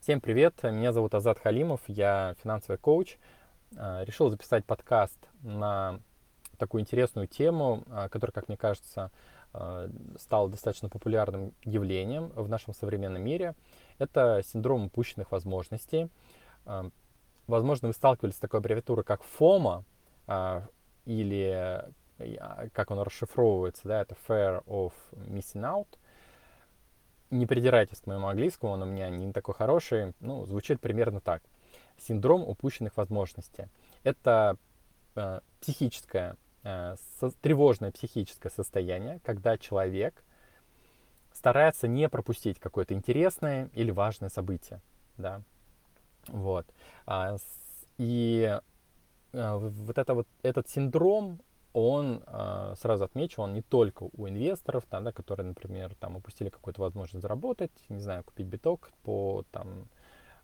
Всем 0.00 0.22
привет, 0.22 0.54
меня 0.62 0.94
зовут 0.94 1.14
Азат 1.14 1.38
Халимов, 1.40 1.82
я 1.86 2.34
финансовый 2.42 2.78
коуч. 2.78 3.18
А, 3.76 4.02
решил 4.02 4.30
записать 4.30 4.64
подкаст 4.64 5.18
на 5.42 6.00
такую 6.56 6.80
интересную 6.80 7.26
тему, 7.26 7.84
а, 7.90 8.08
которая, 8.08 8.32
как 8.32 8.48
мне 8.48 8.56
кажется, 8.56 9.10
а, 9.52 9.90
стала 10.18 10.48
достаточно 10.48 10.88
популярным 10.88 11.52
явлением 11.64 12.28
в 12.34 12.48
нашем 12.48 12.72
современном 12.72 13.22
мире. 13.22 13.54
Это 13.98 14.42
синдром 14.42 14.86
упущенных 14.86 15.32
возможностей. 15.32 16.08
Возможно, 17.46 17.88
вы 17.88 17.92
сталкивались 17.92 18.36
с 18.36 18.40
такой 18.40 18.60
аббревиатурой, 18.60 19.04
как 19.04 19.20
FOMO, 19.38 19.84
или 21.04 21.84
как 22.72 22.90
он 22.90 23.00
расшифровывается, 23.00 23.82
да, 23.86 24.00
это 24.00 24.16
Fear 24.26 24.64
of 24.64 24.94
Missing 25.12 25.60
Out– 25.60 25.88
не 27.30 27.46
придирайтесь 27.46 28.00
к 28.00 28.06
моему 28.06 28.28
английскому, 28.28 28.72
он 28.72 28.82
у 28.82 28.86
меня 28.86 29.08
не 29.10 29.32
такой 29.32 29.54
хороший. 29.54 30.14
Ну, 30.20 30.44
звучит 30.46 30.80
примерно 30.80 31.20
так. 31.20 31.42
Синдром 31.98 32.42
упущенных 32.42 32.96
возможностей. 32.96 33.66
Это 34.02 34.56
э, 35.14 35.40
психическое, 35.60 36.36
э, 36.64 36.96
со, 37.18 37.30
тревожное 37.40 37.92
психическое 37.92 38.50
состояние, 38.50 39.20
когда 39.24 39.58
человек 39.58 40.24
старается 41.32 41.88
не 41.88 42.08
пропустить 42.08 42.58
какое-то 42.58 42.94
интересное 42.94 43.70
или 43.74 43.90
важное 43.90 44.28
событие. 44.28 44.80
Да? 45.16 45.42
Вот. 46.26 46.66
А, 47.06 47.38
с, 47.38 47.44
и 47.98 48.58
э, 49.32 49.56
вот, 49.56 49.98
это 49.98 50.14
вот 50.14 50.26
этот 50.42 50.68
синдром, 50.68 51.40
он, 51.72 52.22
а, 52.26 52.74
сразу 52.80 53.04
отмечу, 53.04 53.42
он 53.42 53.54
не 53.54 53.62
только 53.62 54.08
у 54.12 54.28
инвесторов, 54.28 54.84
да, 54.90 55.00
да, 55.00 55.12
которые, 55.12 55.46
например, 55.46 55.94
там 55.94 56.16
упустили 56.16 56.48
какую-то 56.48 56.80
возможность 56.80 57.22
заработать, 57.22 57.72
не 57.88 58.00
знаю, 58.00 58.24
купить 58.24 58.46
биток 58.46 58.90
по, 59.02 59.44
там, 59.52 59.88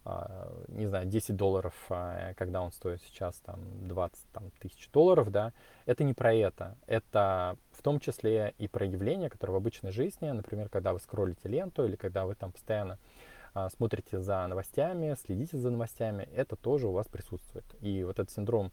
а, 0.05 0.53
не 0.69 0.87
знаю, 0.87 1.07
10 1.07 1.37
долларов, 1.37 1.75
а, 1.91 2.33
когда 2.35 2.63
он 2.63 2.71
стоит 2.71 3.03
сейчас 3.03 3.35
там 3.45 3.61
20 3.89 4.25
там, 4.33 4.51
тысяч 4.61 4.89
долларов, 4.93 5.33
да, 5.33 5.53
это 5.85 6.05
не 6.05 6.15
про 6.15 6.33
это. 6.33 6.77
Это 6.87 7.57
в 7.73 7.83
том 7.83 7.99
числе 7.99 8.55
и 8.59 8.69
про 8.69 8.87
явления, 8.87 9.29
которые 9.29 9.55
в 9.55 9.57
обычной 9.57 9.91
жизни, 9.91 10.31
например, 10.31 10.69
когда 10.69 10.93
вы 10.93 11.01
скроллите 11.01 11.49
ленту 11.49 11.85
или 11.85 11.97
когда 11.97 12.25
вы 12.25 12.35
там 12.35 12.53
постоянно 12.53 12.99
смотрите 13.75 14.21
за 14.21 14.47
новостями, 14.47 15.17
следите 15.25 15.57
за 15.57 15.71
новостями, 15.71 16.29
это 16.35 16.57
тоже 16.57 16.89
у 16.89 16.93
вас 16.93 17.07
присутствует. 17.09 17.65
И 17.81 18.05
вот 18.05 18.19
этот 18.19 18.31
синдром 18.31 18.71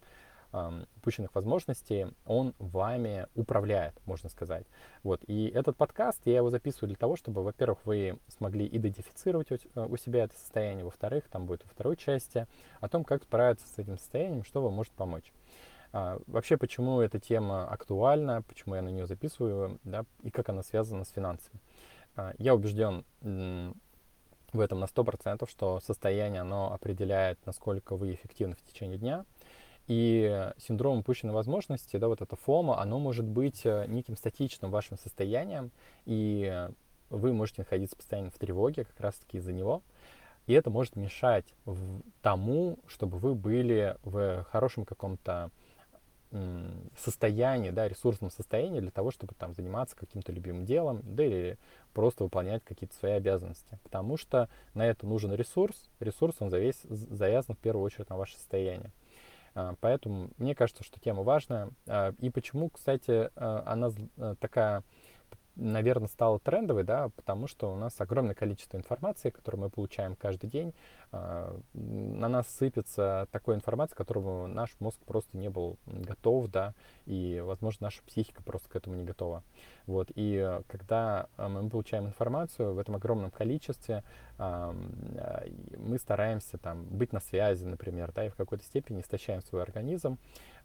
упущенных 0.96 1.34
возможностей, 1.34 2.06
он 2.24 2.54
вами 2.58 3.26
управляет, 3.34 3.94
можно 4.06 4.28
сказать. 4.28 4.66
Вот. 5.02 5.20
И 5.26 5.48
этот 5.48 5.76
подкаст, 5.76 6.20
я 6.24 6.36
его 6.36 6.50
записываю 6.50 6.88
для 6.88 6.96
того, 6.96 7.16
чтобы, 7.16 7.42
во-первых, 7.42 7.78
вы 7.84 8.18
смогли 8.28 8.66
идентифицировать 8.66 9.50
у 9.50 9.56
э, 9.56 9.96
себя 9.98 10.24
это 10.24 10.36
состояние, 10.36 10.84
во-вторых, 10.84 11.24
там 11.28 11.46
будет 11.46 11.64
во 11.64 11.70
второй 11.70 11.96
части 11.96 12.46
о 12.80 12.88
том, 12.88 13.04
как 13.04 13.22
справиться 13.24 13.66
с 13.66 13.78
этим 13.78 13.98
состоянием, 13.98 14.44
что 14.44 14.62
вам 14.62 14.74
может 14.74 14.92
помочь. 14.92 15.32
А, 15.92 16.18
вообще, 16.26 16.56
почему 16.56 17.00
эта 17.00 17.20
тема 17.20 17.68
актуальна, 17.68 18.42
почему 18.42 18.74
я 18.74 18.82
на 18.82 18.88
нее 18.88 19.06
записываю, 19.06 19.78
да, 19.84 20.04
и 20.22 20.30
как 20.30 20.48
она 20.48 20.62
связана 20.62 21.04
с 21.04 21.10
финансами. 21.10 21.60
А, 22.16 22.32
я 22.38 22.54
убежден 22.54 23.04
в 23.20 24.60
этом 24.60 24.80
на 24.80 24.84
100%, 24.84 25.48
что 25.48 25.80
состояние, 25.80 26.40
оно 26.40 26.72
определяет, 26.72 27.38
насколько 27.44 27.96
вы 27.96 28.14
эффективны 28.14 28.54
в 28.54 28.62
течение 28.62 28.98
дня, 28.98 29.24
и 29.86 30.50
синдром 30.58 30.98
упущенной 30.98 31.34
возможности, 31.34 31.96
да, 31.96 32.08
вот 32.08 32.22
это 32.22 32.36
фома, 32.36 32.80
оно 32.80 32.98
может 32.98 33.24
быть 33.26 33.62
э, 33.64 33.84
неким 33.86 34.16
статичным 34.16 34.70
вашим 34.70 34.98
состоянием, 34.98 35.70
и 36.06 36.68
вы 37.10 37.32
можете 37.32 37.62
находиться 37.62 37.96
постоянно 37.96 38.30
в 38.30 38.38
тревоге 38.38 38.84
как 38.84 38.98
раз-таки 39.00 39.38
из-за 39.38 39.52
него. 39.52 39.82
И 40.46 40.52
это 40.52 40.70
может 40.70 40.96
мешать 40.96 41.46
тому, 42.20 42.78
чтобы 42.86 43.18
вы 43.18 43.34
были 43.34 43.96
в 44.02 44.44
хорошем 44.50 44.84
каком-то 44.84 45.50
состоянии, 46.98 47.70
да, 47.70 47.86
ресурсном 47.86 48.30
состоянии 48.30 48.80
для 48.80 48.90
того, 48.90 49.12
чтобы 49.12 49.34
там 49.34 49.54
заниматься 49.54 49.94
каким-то 49.94 50.32
любимым 50.32 50.64
делом, 50.64 51.00
да, 51.04 51.24
или 51.24 51.58
просто 51.92 52.24
выполнять 52.24 52.64
какие-то 52.64 52.94
свои 52.96 53.12
обязанности. 53.12 53.78
Потому 53.84 54.16
что 54.16 54.48
на 54.74 54.84
это 54.84 55.06
нужен 55.06 55.32
ресурс. 55.32 55.76
Ресурс, 56.00 56.34
он 56.40 56.50
завис, 56.50 56.82
завязан 56.82 57.54
в 57.54 57.58
первую 57.58 57.84
очередь 57.84 58.10
на 58.10 58.16
ваше 58.16 58.34
состояние. 58.34 58.90
А, 59.54 59.74
поэтому 59.80 60.30
мне 60.36 60.54
кажется, 60.54 60.84
что 60.84 61.00
тема 61.00 61.22
важная. 61.22 61.70
А, 61.86 62.14
и 62.18 62.30
почему, 62.30 62.70
кстати, 62.70 63.30
а, 63.36 63.62
она 63.66 63.90
такая 64.40 64.82
наверное, 65.56 66.08
стала 66.08 66.38
трендовой, 66.38 66.84
да, 66.84 67.10
потому 67.10 67.46
что 67.46 67.72
у 67.72 67.76
нас 67.76 67.94
огромное 67.98 68.34
количество 68.34 68.76
информации, 68.76 69.30
которую 69.30 69.62
мы 69.62 69.70
получаем 69.70 70.16
каждый 70.16 70.50
день. 70.50 70.74
А, 71.12 71.56
на 71.72 72.28
нас 72.28 72.48
сыпется 72.48 73.28
такой 73.30 73.54
информации, 73.54 73.94
которому 73.94 74.46
наш 74.46 74.70
мозг 74.80 74.98
просто 75.06 75.36
не 75.36 75.50
был 75.50 75.76
готов, 75.86 76.48
да, 76.48 76.74
и, 77.06 77.40
возможно, 77.44 77.86
наша 77.86 78.02
психика 78.02 78.42
просто 78.42 78.68
к 78.68 78.76
этому 78.76 78.96
не 78.96 79.04
готова. 79.04 79.42
Вот, 79.86 80.10
и 80.14 80.60
когда 80.66 81.26
э, 81.36 81.46
мы 81.46 81.68
получаем 81.68 82.06
информацию 82.06 82.72
в 82.74 82.78
этом 82.78 82.96
огромном 82.96 83.30
количестве, 83.30 84.02
а, 84.38 84.74
мы 85.76 85.98
стараемся 85.98 86.58
там 86.58 86.84
быть 86.84 87.12
на 87.12 87.20
связи, 87.20 87.64
например, 87.64 88.12
да, 88.12 88.26
и 88.26 88.30
в 88.30 88.34
какой-то 88.34 88.64
степени 88.64 89.00
истощаем 89.00 89.42
свой 89.42 89.62
организм, 89.62 90.18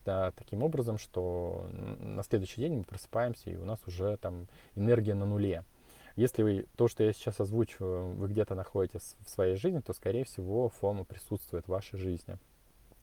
да, 0.09 0.31
таким 0.31 0.63
образом, 0.63 0.97
что 0.97 1.69
на 1.99 2.23
следующий 2.23 2.61
день 2.61 2.77
мы 2.77 2.83
просыпаемся, 2.83 3.51
и 3.51 3.55
у 3.57 3.63
нас 3.63 3.77
уже 3.85 4.17
там 4.17 4.47
энергия 4.73 5.13
на 5.13 5.27
нуле. 5.27 5.63
Если 6.15 6.41
вы 6.41 6.65
то, 6.75 6.87
что 6.87 7.03
я 7.03 7.13
сейчас 7.13 7.39
озвучиваю, 7.39 8.15
вы 8.15 8.27
где-то 8.27 8.55
находитесь 8.55 9.15
в 9.23 9.29
своей 9.29 9.55
жизни, 9.55 9.81
то, 9.81 9.93
скорее 9.93 10.23
всего, 10.23 10.69
фома 10.69 11.03
присутствует 11.03 11.65
в 11.65 11.69
вашей 11.69 11.99
жизни. 11.99 12.39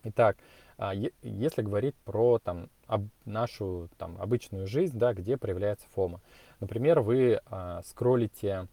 Итак, 0.03 0.37
а, 0.79 0.95
если 1.23 1.63
говорить 1.63 1.95
про 2.05 2.41
там, 2.41 2.71
об, 2.89 3.07
нашу 3.25 3.89
там, 3.99 4.21
обычную 4.21 4.67
жизнь, 4.67 4.99
да, 4.99 5.15
где 5.15 5.37
проявляется 5.37 5.87
фома. 5.95 6.21
Например, 6.59 6.99
вы 6.99 7.41
а, 7.47 7.83
скроллите 7.85 8.67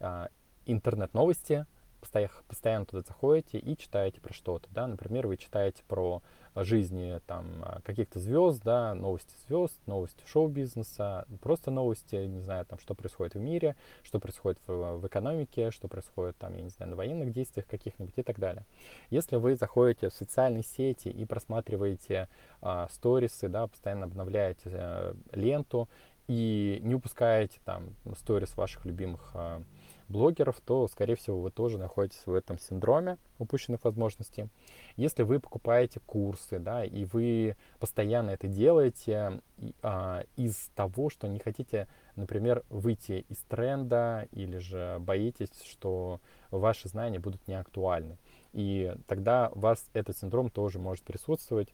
а, 0.00 0.28
интернет-новости, 0.64 1.66
постоянно 2.00 2.84
туда 2.84 3.02
заходите 3.02 3.58
и 3.58 3.76
читаете 3.76 4.20
про 4.20 4.34
что-то. 4.34 4.68
Да? 4.72 4.88
Например, 4.88 5.28
вы 5.28 5.36
читаете 5.36 5.84
про 5.86 6.20
жизни 6.64 7.20
там 7.26 7.64
каких-то 7.84 8.18
звезд, 8.18 8.62
да, 8.64 8.94
новости 8.94 9.34
звезд, 9.46 9.76
новости 9.86 10.22
шоу-бизнеса, 10.26 11.26
просто 11.40 11.70
новости, 11.70 12.16
не 12.16 12.40
знаю, 12.40 12.64
там, 12.66 12.78
что 12.78 12.94
происходит 12.94 13.34
в 13.34 13.40
мире, 13.40 13.76
что 14.02 14.18
происходит 14.18 14.58
в, 14.66 14.98
в 14.98 15.06
экономике, 15.06 15.70
что 15.70 15.88
происходит 15.88 16.36
там, 16.38 16.54
я 16.54 16.62
не 16.62 16.70
знаю, 16.70 16.90
на 16.90 16.96
военных 16.96 17.32
действиях 17.32 17.66
каких-нибудь 17.66 18.14
и 18.16 18.22
так 18.22 18.38
далее. 18.38 18.64
Если 19.10 19.36
вы 19.36 19.54
заходите 19.56 20.10
в 20.10 20.14
социальные 20.14 20.62
сети 20.62 21.08
и 21.08 21.24
просматриваете 21.24 22.28
а, 22.60 22.88
сторисы, 22.88 23.48
да, 23.48 23.66
постоянно 23.66 24.04
обновляете 24.04 24.70
а, 24.72 25.16
ленту 25.32 25.88
и 26.28 26.80
не 26.82 26.94
упускаете 26.94 27.58
там 27.64 27.94
сторис 28.16 28.56
ваших 28.56 28.84
любимых 28.84 29.30
а, 29.34 29.62
блогеров, 30.08 30.60
то, 30.64 30.86
скорее 30.88 31.16
всего, 31.16 31.40
вы 31.40 31.50
тоже 31.50 31.78
находитесь 31.78 32.22
в 32.26 32.32
этом 32.32 32.58
синдроме 32.58 33.18
упущенных 33.38 33.84
возможностей. 33.84 34.48
Если 34.96 35.22
вы 35.22 35.40
покупаете 35.40 36.00
курсы, 36.06 36.58
да, 36.58 36.84
и 36.84 37.04
вы 37.04 37.56
постоянно 37.78 38.30
это 38.30 38.48
делаете 38.48 39.40
а, 39.82 40.24
из 40.36 40.70
того, 40.74 41.10
что 41.10 41.28
не 41.28 41.38
хотите, 41.38 41.86
например, 42.16 42.64
выйти 42.70 43.26
из 43.28 43.38
тренда 43.48 44.26
или 44.32 44.58
же 44.58 44.96
боитесь, 45.00 45.52
что 45.64 46.20
ваши 46.50 46.88
знания 46.88 47.18
будут 47.18 47.46
неактуальны. 47.46 48.16
И 48.52 48.94
тогда 49.06 49.50
у 49.54 49.58
вас 49.58 49.84
этот 49.92 50.16
синдром 50.16 50.48
тоже 50.48 50.78
может 50.78 51.04
присутствовать. 51.04 51.68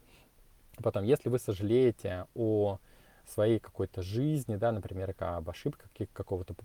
Потом, 0.81 1.03
если 1.03 1.29
вы 1.29 1.39
сожалеете 1.39 2.27
о 2.35 2.79
своей 3.27 3.59
какой-то 3.59 4.01
жизни, 4.01 4.55
да, 4.55 4.71
например, 4.71 5.15
об 5.17 5.49
ошибках 5.49 5.89
какого-то, 6.11 6.55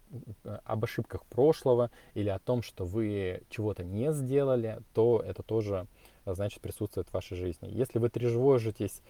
э, 0.45 0.59
об 0.65 0.85
ошибках 0.85 1.25
прошлого 1.27 1.91
или 2.15 2.29
о 2.29 2.39
том, 2.39 2.63
что 2.63 2.85
вы 2.85 3.43
чего-то 3.49 3.85
не 3.85 4.13
сделали, 4.13 4.81
то 4.93 5.23
это 5.25 5.43
тоже, 5.43 5.87
значит, 6.35 6.61
присутствует 6.61 7.09
в 7.09 7.15
вашей 7.15 7.37
жизни. 7.37 7.69
Если 7.69 7.99
вы 7.99 8.09
тревожитесь 8.09 9.03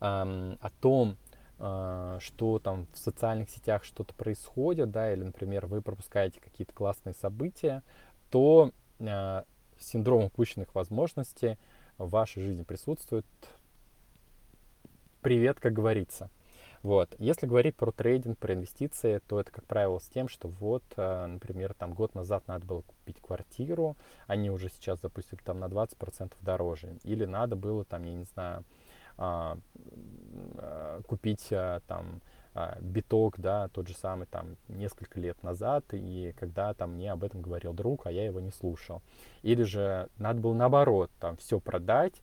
эм, 0.00 0.58
о 0.60 0.70
том, 0.80 1.16
э, 1.58 2.18
что 2.20 2.58
там 2.58 2.86
в 2.92 2.98
социальных 2.98 3.50
сетях 3.50 3.84
что-то 3.84 4.14
происходит, 4.14 4.90
да, 4.90 5.12
или, 5.12 5.22
например, 5.22 5.66
вы 5.66 5.82
пропускаете 5.82 6.40
какие-то 6.40 6.72
классные 6.72 7.14
события, 7.14 7.82
то 8.30 8.72
э, 8.98 9.42
синдром 9.78 10.24
упущенных 10.24 10.74
возможностей 10.74 11.58
в 11.98 12.08
вашей 12.10 12.42
жизни 12.42 12.62
присутствует. 12.62 13.26
Привет, 15.20 15.60
как 15.60 15.72
говорится. 15.72 16.30
Вот. 16.82 17.14
Если 17.18 17.46
говорить 17.46 17.76
про 17.76 17.92
трейдинг, 17.92 18.38
про 18.38 18.54
инвестиции, 18.54 19.20
то 19.26 19.38
это, 19.38 19.52
как 19.52 19.66
правило, 19.66 19.98
с 19.98 20.08
тем, 20.08 20.28
что 20.28 20.48
вот, 20.48 20.82
э, 20.96 21.26
например, 21.26 21.74
там 21.74 21.92
год 21.92 22.14
назад 22.14 22.48
надо 22.48 22.64
было 22.64 22.80
купить 22.80 23.20
квартиру, 23.20 23.96
они 24.26 24.50
уже 24.50 24.70
сейчас, 24.70 24.98
допустим, 25.00 25.38
там 25.44 25.60
на 25.60 25.68
20% 25.68 26.32
дороже. 26.40 26.96
Или 27.04 27.26
надо 27.26 27.54
было 27.54 27.84
там, 27.84 28.04
я 28.04 28.14
не 28.14 28.24
знаю, 28.24 28.64
а, 29.18 29.58
а, 30.56 31.02
купить 31.06 31.48
э, 31.50 31.80
там 31.86 32.22
биток, 32.80 33.38
да, 33.38 33.68
тот 33.68 33.86
же 33.86 33.94
самый 33.94 34.26
там 34.26 34.56
несколько 34.66 35.20
лет 35.20 35.40
назад, 35.44 35.84
и 35.92 36.34
когда 36.36 36.74
там 36.74 36.94
мне 36.94 37.12
об 37.12 37.22
этом 37.22 37.42
говорил 37.42 37.72
друг, 37.72 38.06
а 38.06 38.10
я 38.10 38.24
его 38.24 38.40
не 38.40 38.50
слушал. 38.50 39.02
Или 39.42 39.62
же 39.62 40.08
надо 40.18 40.40
было 40.40 40.54
наоборот, 40.54 41.12
там 41.20 41.36
все 41.36 41.60
продать, 41.60 42.20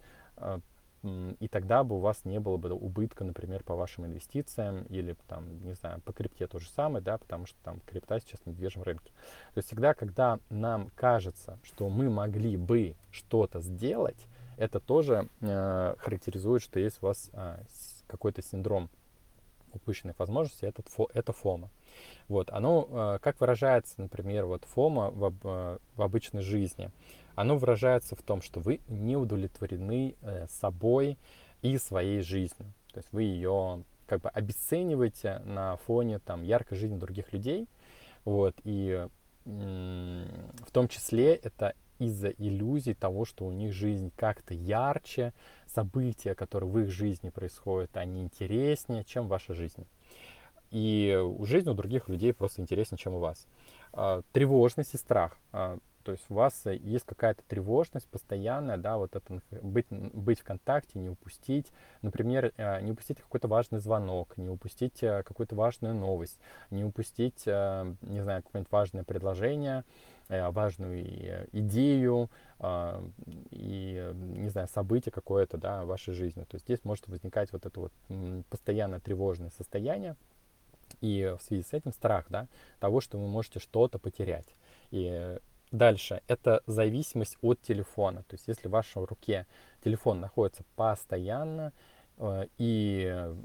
и 1.03 1.47
тогда 1.47 1.83
бы 1.83 1.95
у 1.97 1.99
вас 1.99 2.25
не 2.25 2.39
было 2.39 2.57
бы 2.57 2.71
убытка, 2.73 3.23
например, 3.23 3.63
по 3.63 3.75
вашим 3.75 4.05
инвестициям 4.05 4.83
или 4.85 5.15
там, 5.27 5.63
не 5.63 5.73
знаю, 5.73 6.01
по 6.01 6.13
крипте 6.13 6.47
то 6.47 6.59
же 6.59 6.69
самое, 6.69 7.03
да, 7.03 7.17
потому 7.17 7.45
что 7.45 7.57
там 7.63 7.81
крипта 7.85 8.19
сейчас 8.19 8.39
на 8.45 8.51
медвежьем 8.51 8.83
рынке. 8.83 9.11
То 9.53 9.59
есть 9.59 9.67
всегда, 9.67 9.94
когда 9.94 10.39
нам 10.49 10.89
кажется, 10.95 11.59
что 11.63 11.89
мы 11.89 12.09
могли 12.09 12.57
бы 12.57 12.95
что-то 13.11 13.61
сделать, 13.61 14.27
это 14.57 14.79
тоже 14.79 15.29
э, 15.41 15.95
характеризует, 15.99 16.63
что 16.63 16.79
есть 16.79 16.97
у 17.01 17.07
вас 17.07 17.29
э, 17.31 17.59
какой-то 18.07 18.41
синдром 18.41 18.89
упущенных 19.71 20.17
возможностей, 20.19 20.65
это, 20.65 20.83
фо, 20.83 21.09
это 21.13 21.31
фома. 21.31 21.69
Вот, 22.27 22.49
оно, 22.49 22.88
э, 22.89 23.19
как 23.21 23.39
выражается, 23.39 23.94
например, 23.97 24.45
вот 24.45 24.65
фома 24.65 25.09
в, 25.11 25.33
э, 25.44 25.77
в 25.95 26.01
обычной 26.01 26.41
жизни? 26.41 26.91
Оно 27.37 27.55
выражается 27.55 28.15
в 28.15 28.23
том, 28.23 28.41
что 28.41 28.59
вы 28.59 28.81
не 28.87 29.15
удовлетворены 29.15 30.15
э, 30.21 30.47
собой 30.59 31.19
и 31.61 31.77
своей 31.77 32.21
жизнью. 32.21 32.73
То 32.91 32.97
есть 32.97 33.09
вы 33.11 33.23
ее 33.23 33.83
как 34.07 34.21
бы 34.21 34.29
обесцениваете 34.29 35.37
на 35.45 35.77
фоне 35.77 36.17
там 36.17 36.41
яркой 36.41 36.79
жизни 36.79 36.97
других 36.97 37.31
людей. 37.33 37.67
Вот, 38.25 38.55
и 38.63 39.07
в 39.45 40.71
том 40.71 40.87
числе 40.87 41.35
это 41.35 41.75
из-за 41.99 42.29
иллюзий 42.29 42.95
того, 42.95 43.23
что 43.23 43.45
у 43.45 43.51
них 43.51 43.71
жизнь 43.71 44.11
как-то 44.15 44.55
ярче, 44.55 45.31
события, 45.67 46.33
которые 46.33 46.69
в 46.69 46.79
их 46.79 46.89
жизни 46.89 47.29
происходят, 47.29 47.95
они 47.97 48.23
интереснее, 48.23 49.03
чем 49.03 49.27
ваша 49.27 49.53
жизнь. 49.53 49.85
И 50.71 51.17
жизнь 51.43 51.69
у 51.69 51.75
других 51.75 52.09
людей 52.09 52.33
просто 52.33 52.63
интереснее, 52.63 52.97
чем 52.97 53.13
у 53.13 53.19
вас. 53.19 53.47
А, 53.93 54.23
тревожность 54.31 54.95
и 54.95 54.97
страх. 54.97 55.37
То 56.07 56.13
есть 56.13 56.25
у 56.30 56.33
вас 56.33 56.65
есть 56.65 57.06
какая-то 57.06 57.44
тревожность 57.48 58.07
постоянная, 58.07 58.77
да, 58.77 58.98
вот 58.98 59.15
это 59.15 59.42
быть, 59.62 59.88
быть 59.89 60.39
в 60.39 60.44
контакте, 60.44 60.98
не 61.00 61.09
упустить, 61.09 61.68
например, 62.01 62.51
а, 62.57 62.81
не 62.81 62.92
упустить 62.92 63.19
какой-то 63.19 63.48
важный 63.48 63.80
звонок, 63.80 64.38
не 64.38 64.50
упустить 64.50 65.00
какую-то 65.00 65.56
важную 65.56 65.94
новость, 65.94 66.39
не 66.71 66.83
упустить, 66.83 67.45
не 67.45 68.21
знаю, 68.21 68.44
какое-нибудь 68.44 68.71
важное 68.71 69.04
предложение, 69.04 69.83
Э, 70.30 70.50
важную 70.50 71.06
э, 71.06 71.48
идею 71.54 72.30
а, 72.59 73.01
и, 73.50 74.12
не 74.13 74.50
знаю, 74.50 74.68
событие 74.68 75.12
какое-то, 75.12 75.57
да, 75.57 75.86
в 75.86 75.88
вашей 75.88 76.13
жизни. 76.13 76.44
То 76.44 76.56
есть 76.56 76.65
здесь 76.65 76.83
может 76.83 77.07
возникать 77.07 77.54
вот 77.54 77.65
это 77.65 77.80
вот 77.80 77.94
постоянное 78.50 79.00
тревожное 79.00 79.51
состояние, 79.51 80.18
и 81.00 81.33
в 81.39 81.44
связи 81.44 81.63
с 81.63 81.71
этим 81.71 81.94
страх, 81.94 82.25
да, 82.27 82.48
того, 82.80 83.00
что 83.00 83.18
вы 83.18 83.27
можете 83.27 83.59
что-то 83.59 84.00
потерять. 84.00 84.48
И 84.92 85.38
дальше, 85.71 86.21
это 86.27 86.61
зависимость 86.67 87.37
от 87.41 87.61
телефона. 87.61 88.23
То 88.23 88.35
есть 88.35 88.47
если 88.47 88.67
в 88.67 88.71
вашей 88.71 89.03
руке 89.05 89.45
телефон 89.83 90.19
находится 90.19 90.63
постоянно, 90.75 91.73
Э, 92.17 92.45
и 92.57 93.35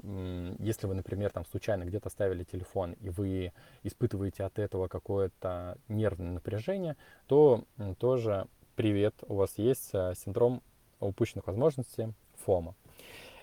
если 0.59 0.87
вы, 0.87 0.95
например, 0.95 1.31
там 1.31 1.45
случайно 1.45 1.83
где-то 1.83 2.07
оставили 2.07 2.43
телефон, 2.43 2.93
и 2.93 3.09
вы 3.09 3.53
испытываете 3.83 4.43
от 4.43 4.59
этого 4.59 4.87
какое-то 4.87 5.77
нервное 5.87 6.33
напряжение, 6.33 6.95
то 7.27 7.63
тоже 7.99 8.47
привет, 8.75 9.15
у 9.27 9.35
вас 9.35 9.53
есть 9.57 9.89
э, 9.93 10.13
синдром 10.15 10.61
упущенных 10.99 11.47
возможностей, 11.47 12.13
ФОМа. 12.45 12.75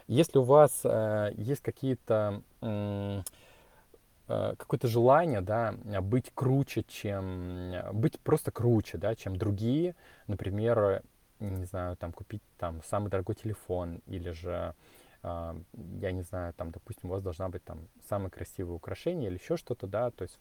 Если 0.08 0.38
у 0.38 0.42
вас 0.42 0.80
э, 0.84 1.32
есть 1.36 1.62
какие-то 1.62 2.42
какое-то 4.30 4.86
желание, 4.86 5.40
да, 5.40 5.74
быть 6.02 6.30
круче, 6.34 6.84
чем 6.84 7.74
быть 7.92 8.20
просто 8.20 8.52
круче, 8.52 8.96
да, 8.96 9.16
чем 9.16 9.36
другие, 9.36 9.96
например, 10.28 11.02
не 11.40 11.64
знаю, 11.64 11.96
там 11.96 12.12
купить 12.12 12.42
там 12.58 12.80
самый 12.84 13.10
дорогой 13.10 13.34
телефон 13.34 14.02
или 14.06 14.30
же 14.30 14.74
а, 15.22 15.54
я 16.00 16.12
не 16.12 16.22
знаю, 16.22 16.54
там, 16.54 16.70
допустим, 16.70 17.10
у 17.10 17.12
вас 17.12 17.22
должна 17.22 17.48
быть 17.48 17.62
там 17.64 17.88
самое 18.08 18.30
красивое 18.30 18.74
украшение 18.74 19.28
или 19.28 19.38
еще 19.38 19.56
что-то, 19.56 19.86
да, 19.86 20.10
то 20.10 20.22
есть 20.22 20.38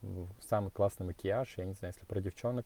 самый 0.47 0.71
классный 0.71 1.05
макияж, 1.05 1.53
я 1.57 1.65
не 1.65 1.73
знаю, 1.73 1.93
если 1.95 2.05
про 2.05 2.21
девчонок, 2.21 2.65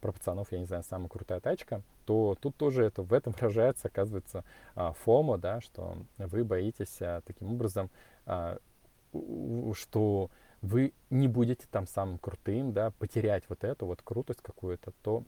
про 0.00 0.12
пацанов, 0.12 0.52
я 0.52 0.58
не 0.58 0.66
знаю, 0.66 0.82
самая 0.82 1.08
крутая 1.08 1.40
тачка, 1.40 1.82
то 2.04 2.36
тут 2.38 2.56
тоже 2.56 2.84
это, 2.84 3.02
в 3.02 3.12
этом 3.14 3.32
выражается, 3.40 3.88
оказывается, 3.88 4.44
а, 4.74 4.92
фома, 4.92 5.38
да, 5.38 5.60
что 5.60 5.96
вы 6.18 6.44
боитесь 6.44 7.00
а, 7.00 7.22
таким 7.22 7.52
образом, 7.52 7.90
что 9.74 10.30
вы 10.64 10.94
не 11.10 11.28
будете 11.28 11.66
там 11.70 11.86
самым 11.86 12.18
крутым, 12.18 12.72
да, 12.72 12.90
потерять 12.98 13.44
вот 13.48 13.64
эту 13.64 13.86
вот 13.86 14.00
крутость 14.02 14.40
какую-то, 14.40 14.92
то 15.02 15.22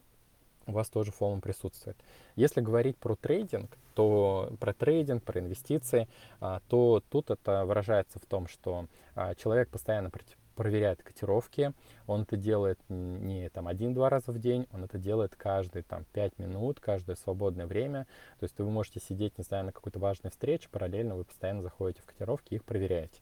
у 0.67 0.73
вас 0.73 0.89
тоже 0.89 1.13
фома 1.13 1.41
присутствует. 1.41 1.97
Если 2.35 2.61
говорить 2.61 2.97
про 2.97 3.15
трейдинг, 3.17 3.77
то 3.95 4.51
про 4.59 4.73
трейдинг, 4.73 5.23
про 5.23 5.41
инвестиции, 5.41 6.09
а, 6.41 6.61
то 6.69 7.03
тут 7.11 7.31
это 7.31 7.65
выражается 7.67 8.19
в 8.19 8.27
том, 8.27 8.49
что 8.49 8.87
а, 9.15 9.35
человек 9.35 9.69
постоянно 9.69 10.11
проверяет 10.55 11.03
котировки, 11.03 11.73
он 12.07 12.23
это 12.23 12.39
делает 12.39 12.81
не 12.89 13.51
там 13.51 13.69
один-два 13.69 14.09
раза 14.09 14.33
в 14.33 14.39
день, 14.39 14.67
он 14.73 14.85
это 14.85 14.99
делает 14.99 15.37
каждые 15.37 15.83
там 15.83 16.07
пять 16.13 16.39
минут, 16.39 16.81
каждое 16.81 17.15
свободное 17.15 17.67
время. 17.67 18.07
То 18.41 18.45
есть 18.45 18.59
вы 18.59 18.71
можете 18.71 19.01
сидеть, 19.01 19.37
не 19.37 19.45
знаю, 19.45 19.67
на 19.67 19.73
какой-то 19.73 19.99
важной 19.99 20.31
встрече, 20.31 20.69
параллельно 20.71 21.15
вы 21.15 21.25
постоянно 21.25 21.63
заходите 21.63 22.01
в 22.01 22.07
котировки 22.07 22.55
и 22.55 22.57
их 22.57 22.65
проверяете. 22.65 23.21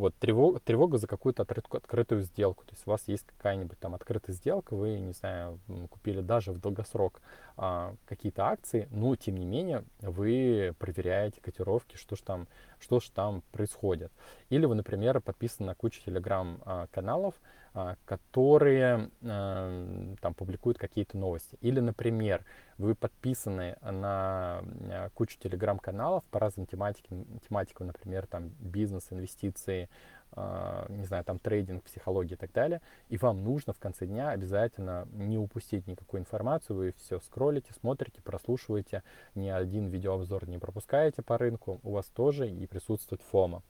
Вот 0.00 0.14
тревога, 0.16 0.60
тревога 0.60 0.96
за 0.96 1.06
какую-то 1.06 1.42
открытую 1.42 2.22
сделку. 2.22 2.64
То 2.64 2.72
есть 2.72 2.86
у 2.86 2.90
вас 2.90 3.02
есть 3.06 3.26
какая-нибудь 3.26 3.78
там 3.78 3.94
открытая 3.94 4.34
сделка, 4.34 4.74
вы, 4.74 4.98
не 4.98 5.12
знаю, 5.12 5.60
купили 5.90 6.22
даже 6.22 6.52
в 6.52 6.58
долгосрок 6.58 7.20
а, 7.58 7.94
какие-то 8.06 8.46
акции, 8.46 8.88
но 8.90 9.14
тем 9.14 9.36
не 9.36 9.44
менее 9.44 9.84
вы 10.00 10.74
проверяете 10.78 11.42
котировки, 11.42 11.96
что 11.96 12.16
ж 12.16 12.20
там, 12.22 12.48
что 12.78 12.98
ж 12.98 13.10
там 13.10 13.42
происходит. 13.52 14.10
Или 14.48 14.64
вы, 14.64 14.74
например, 14.74 15.20
подписаны 15.20 15.66
на 15.66 15.74
кучу 15.74 16.00
телеграм-каналов, 16.02 17.34
а, 17.34 17.59
которые 18.04 19.10
а, 19.22 20.14
там 20.20 20.34
публикуют 20.34 20.78
какие-то 20.78 21.16
новости. 21.16 21.56
Или, 21.60 21.80
например, 21.80 22.44
вы 22.78 22.94
подписаны 22.94 23.76
на 23.80 24.62
а, 24.62 25.10
кучу 25.14 25.38
телеграм-каналов 25.38 26.24
по 26.30 26.40
разным 26.40 26.66
тематикам, 26.66 27.24
тематикам, 27.48 27.86
например, 27.86 28.26
там 28.26 28.48
бизнес, 28.58 29.06
инвестиции, 29.10 29.88
не 30.36 31.04
знаю, 31.06 31.24
там 31.24 31.40
трейдинг, 31.40 31.82
психология 31.82 32.34
и 32.34 32.38
так 32.38 32.52
далее, 32.52 32.80
и 33.08 33.16
вам 33.16 33.42
нужно 33.42 33.72
в 33.72 33.80
конце 33.80 34.06
дня 34.06 34.30
обязательно 34.30 35.08
не 35.10 35.36
упустить 35.36 35.88
никакую 35.88 36.20
информацию, 36.20 36.76
вы 36.76 36.94
все 36.98 37.18
скроллите, 37.18 37.72
смотрите, 37.80 38.22
прослушиваете, 38.22 39.02
ни 39.34 39.48
один 39.48 39.88
видеообзор 39.88 40.48
не 40.48 40.58
пропускаете 40.58 41.22
по 41.22 41.36
рынку, 41.36 41.80
у 41.82 41.90
вас 41.90 42.06
тоже 42.06 42.48
и 42.48 42.64
присутствует 42.68 43.22
фома. 43.22 43.64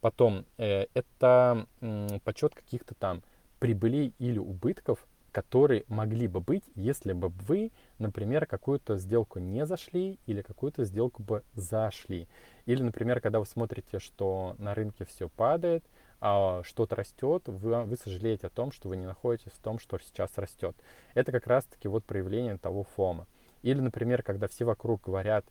Потом 0.00 0.46
э, 0.56 0.86
это 0.94 1.66
э, 1.80 2.18
подсчет 2.24 2.54
каких-то 2.54 2.94
там 2.94 3.22
прибылей 3.60 4.14
или 4.18 4.38
убытков, 4.38 5.06
которые 5.30 5.84
могли 5.86 6.26
бы 6.26 6.40
быть, 6.40 6.64
если 6.74 7.12
бы 7.12 7.28
вы, 7.28 7.70
например, 7.98 8.46
какую-то 8.46 8.96
сделку 8.98 9.38
не 9.38 9.64
зашли 9.64 10.18
или 10.26 10.42
какую-то 10.42 10.84
сделку 10.84 11.22
бы 11.22 11.44
зашли. 11.54 12.26
Или, 12.66 12.82
например, 12.82 13.20
когда 13.20 13.38
вы 13.38 13.46
смотрите, 13.46 14.00
что 14.00 14.56
на 14.58 14.74
рынке 14.74 15.04
все 15.04 15.28
падает, 15.28 15.84
а 16.20 16.62
что-то 16.64 16.96
растет, 16.96 17.44
вы, 17.46 17.84
вы 17.84 17.96
сожалеете 17.96 18.48
о 18.48 18.50
том, 18.50 18.72
что 18.72 18.88
вы 18.88 18.96
не 18.96 19.06
находитесь 19.06 19.52
в 19.52 19.58
том, 19.58 19.78
что 19.78 19.98
сейчас 19.98 20.30
растет. 20.36 20.76
Это 21.14 21.30
как 21.30 21.46
раз-таки 21.46 21.88
вот 21.88 22.04
проявление 22.04 22.58
того 22.58 22.84
фома. 22.96 23.26
Или, 23.62 23.80
например, 23.80 24.22
когда 24.22 24.48
все 24.48 24.64
вокруг 24.64 25.02
говорят, 25.02 25.46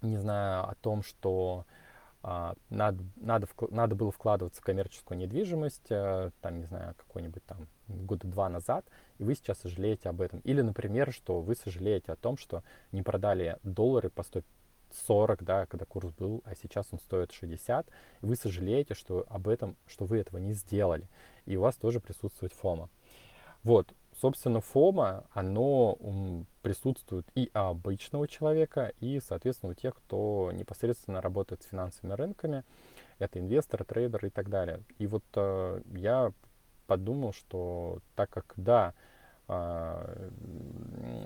не 0.00 0.16
знаю, 0.16 0.68
о 0.68 0.74
том, 0.80 1.02
что 1.02 1.66
надо, 2.70 3.04
надо, 3.14 3.46
надо 3.70 3.94
было 3.94 4.10
вкладываться 4.10 4.60
в 4.60 4.64
коммерческую 4.64 5.16
недвижимость, 5.16 5.86
э, 5.90 6.32
там, 6.40 6.58
не 6.58 6.64
знаю, 6.64 6.96
какой-нибудь 6.96 7.44
там 7.44 7.68
года 7.86 8.26
два 8.26 8.48
назад, 8.48 8.84
и 9.18 9.22
вы 9.22 9.36
сейчас 9.36 9.58
сожалеете 9.60 10.08
об 10.08 10.20
этом. 10.20 10.40
Или, 10.40 10.60
например, 10.60 11.12
что 11.12 11.40
вы 11.40 11.54
сожалеете 11.54 12.10
о 12.10 12.16
том, 12.16 12.36
что 12.36 12.64
не 12.90 13.02
продали 13.02 13.58
доллары 13.62 14.10
по 14.10 14.24
140, 14.24 15.44
да, 15.44 15.66
когда 15.66 15.84
курс 15.84 16.12
был, 16.18 16.42
а 16.44 16.56
сейчас 16.56 16.88
он 16.90 16.98
стоит 16.98 17.30
60, 17.30 17.86
и 17.86 18.26
вы 18.26 18.34
сожалеете, 18.34 18.94
что 18.94 19.24
об 19.28 19.46
этом, 19.46 19.76
что 19.86 20.04
вы 20.04 20.18
этого 20.18 20.38
не 20.38 20.52
сделали. 20.52 21.08
И 21.44 21.56
у 21.56 21.60
вас 21.60 21.76
тоже 21.76 22.00
присутствует 22.00 22.52
фома. 22.52 22.88
Вот, 23.62 23.94
собственно, 24.20 24.60
фома, 24.60 25.24
оно 25.32 25.98
присутствует 26.62 27.26
и 27.34 27.50
у 27.54 27.58
обычного 27.58 28.28
человека, 28.28 28.92
и, 29.00 29.20
соответственно, 29.20 29.72
у 29.72 29.74
тех, 29.74 29.94
кто 29.94 30.50
непосредственно 30.52 31.20
работает 31.20 31.62
с 31.62 31.66
финансовыми 31.66 32.14
рынками. 32.14 32.64
Это 33.18 33.38
инвесторы, 33.38 33.84
трейдеры 33.84 34.28
и 34.28 34.30
так 34.30 34.48
далее. 34.50 34.82
И 34.98 35.06
вот 35.06 35.24
э, 35.36 35.80
я 35.94 36.32
подумал, 36.86 37.32
что 37.32 38.00
так 38.14 38.30
как, 38.30 38.52
да, 38.56 38.94
э, 39.48 40.30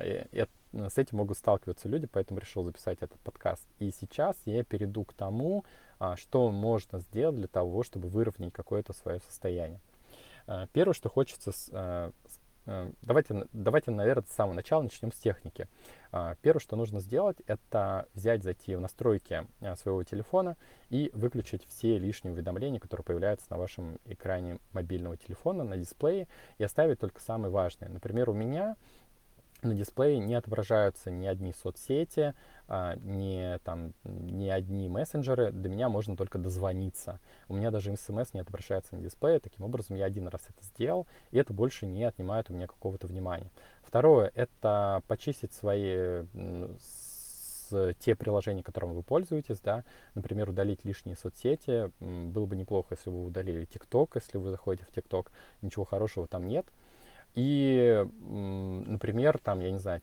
э, 0.00 0.46
с 0.72 0.98
этим 0.98 1.18
могут 1.18 1.36
сталкиваться 1.36 1.88
люди, 1.88 2.06
поэтому 2.06 2.38
решил 2.38 2.62
записать 2.64 2.98
этот 3.00 3.18
подкаст. 3.20 3.62
И 3.80 3.90
сейчас 3.90 4.36
я 4.44 4.62
перейду 4.62 5.04
к 5.04 5.12
тому, 5.14 5.64
а, 5.98 6.16
что 6.16 6.50
можно 6.50 7.00
сделать 7.00 7.36
для 7.36 7.48
того, 7.48 7.82
чтобы 7.82 8.08
выровнять 8.08 8.52
какое-то 8.52 8.92
свое 8.92 9.20
состояние. 9.20 9.80
А, 10.46 10.66
первое, 10.72 10.94
что 10.94 11.08
хочется, 11.08 11.52
а, 11.72 12.10
давайте, 13.02 13.46
давайте, 13.52 13.90
наверное, 13.90 14.24
с 14.28 14.34
самого 14.34 14.54
начала 14.54 14.82
начнем 14.82 15.12
с 15.12 15.16
техники. 15.16 15.68
Первое, 16.42 16.60
что 16.60 16.76
нужно 16.76 17.00
сделать, 17.00 17.36
это 17.46 18.06
взять, 18.14 18.42
зайти 18.42 18.74
в 18.74 18.80
настройки 18.80 19.46
своего 19.76 20.02
телефона 20.04 20.56
и 20.88 21.10
выключить 21.12 21.66
все 21.68 21.98
лишние 21.98 22.32
уведомления, 22.34 22.80
которые 22.80 23.04
появляются 23.04 23.46
на 23.50 23.58
вашем 23.58 23.98
экране 24.04 24.58
мобильного 24.72 25.16
телефона, 25.16 25.64
на 25.64 25.76
дисплее, 25.76 26.28
и 26.58 26.64
оставить 26.64 27.00
только 27.00 27.20
самые 27.20 27.50
важные. 27.50 27.88
Например, 27.88 28.30
у 28.30 28.34
меня 28.34 28.76
на 29.62 29.74
дисплее 29.74 30.18
не 30.18 30.34
отображаются 30.34 31.10
ни 31.10 31.26
одни 31.26 31.52
соцсети, 31.52 32.34
а, 32.72 32.94
ни, 33.02 33.58
там, 33.64 33.92
ни 34.04 34.48
одни 34.48 34.88
мессенджеры. 34.88 35.50
До 35.50 35.68
меня 35.68 35.88
можно 35.88 36.16
только 36.16 36.38
дозвониться. 36.38 37.18
У 37.48 37.54
меня 37.54 37.72
даже 37.72 37.94
смс 37.96 38.32
не 38.32 38.40
отображается 38.40 38.94
на 38.94 39.02
дисплее. 39.02 39.40
Таким 39.40 39.64
образом, 39.64 39.96
я 39.96 40.04
один 40.04 40.28
раз 40.28 40.42
это 40.48 40.64
сделал, 40.64 41.08
и 41.32 41.38
это 41.38 41.52
больше 41.52 41.84
не 41.84 42.04
отнимает 42.04 42.48
у 42.48 42.54
меня 42.54 42.68
какого-то 42.68 43.08
внимания. 43.08 43.50
Второе— 43.82 44.30
это 44.36 45.02
почистить 45.08 45.52
свои 45.52 46.22
те 48.00 48.14
приложения, 48.14 48.62
которым 48.62 48.94
вы 48.94 49.02
пользуетесь, 49.02 49.60
да, 49.60 49.84
например, 50.14 50.50
удалить 50.50 50.84
лишние 50.84 51.16
соцсети. 51.16 51.90
Было 52.00 52.46
бы 52.46 52.56
неплохо, 52.56 52.94
если 52.96 53.10
вы 53.10 53.24
удалили 53.24 53.66
TikTok, 53.66 54.10
если 54.14 54.38
вы 54.38 54.50
заходите 54.50 54.86
в 54.86 54.96
TikTok, 54.96 55.28
ничего 55.62 55.84
хорошего 55.84 56.26
там 56.26 56.46
нет. 56.46 56.66
И, 57.34 58.06
например, 58.20 59.38
там, 59.38 59.60
я 59.60 59.70
не 59.70 59.78
знаю, 59.78 60.02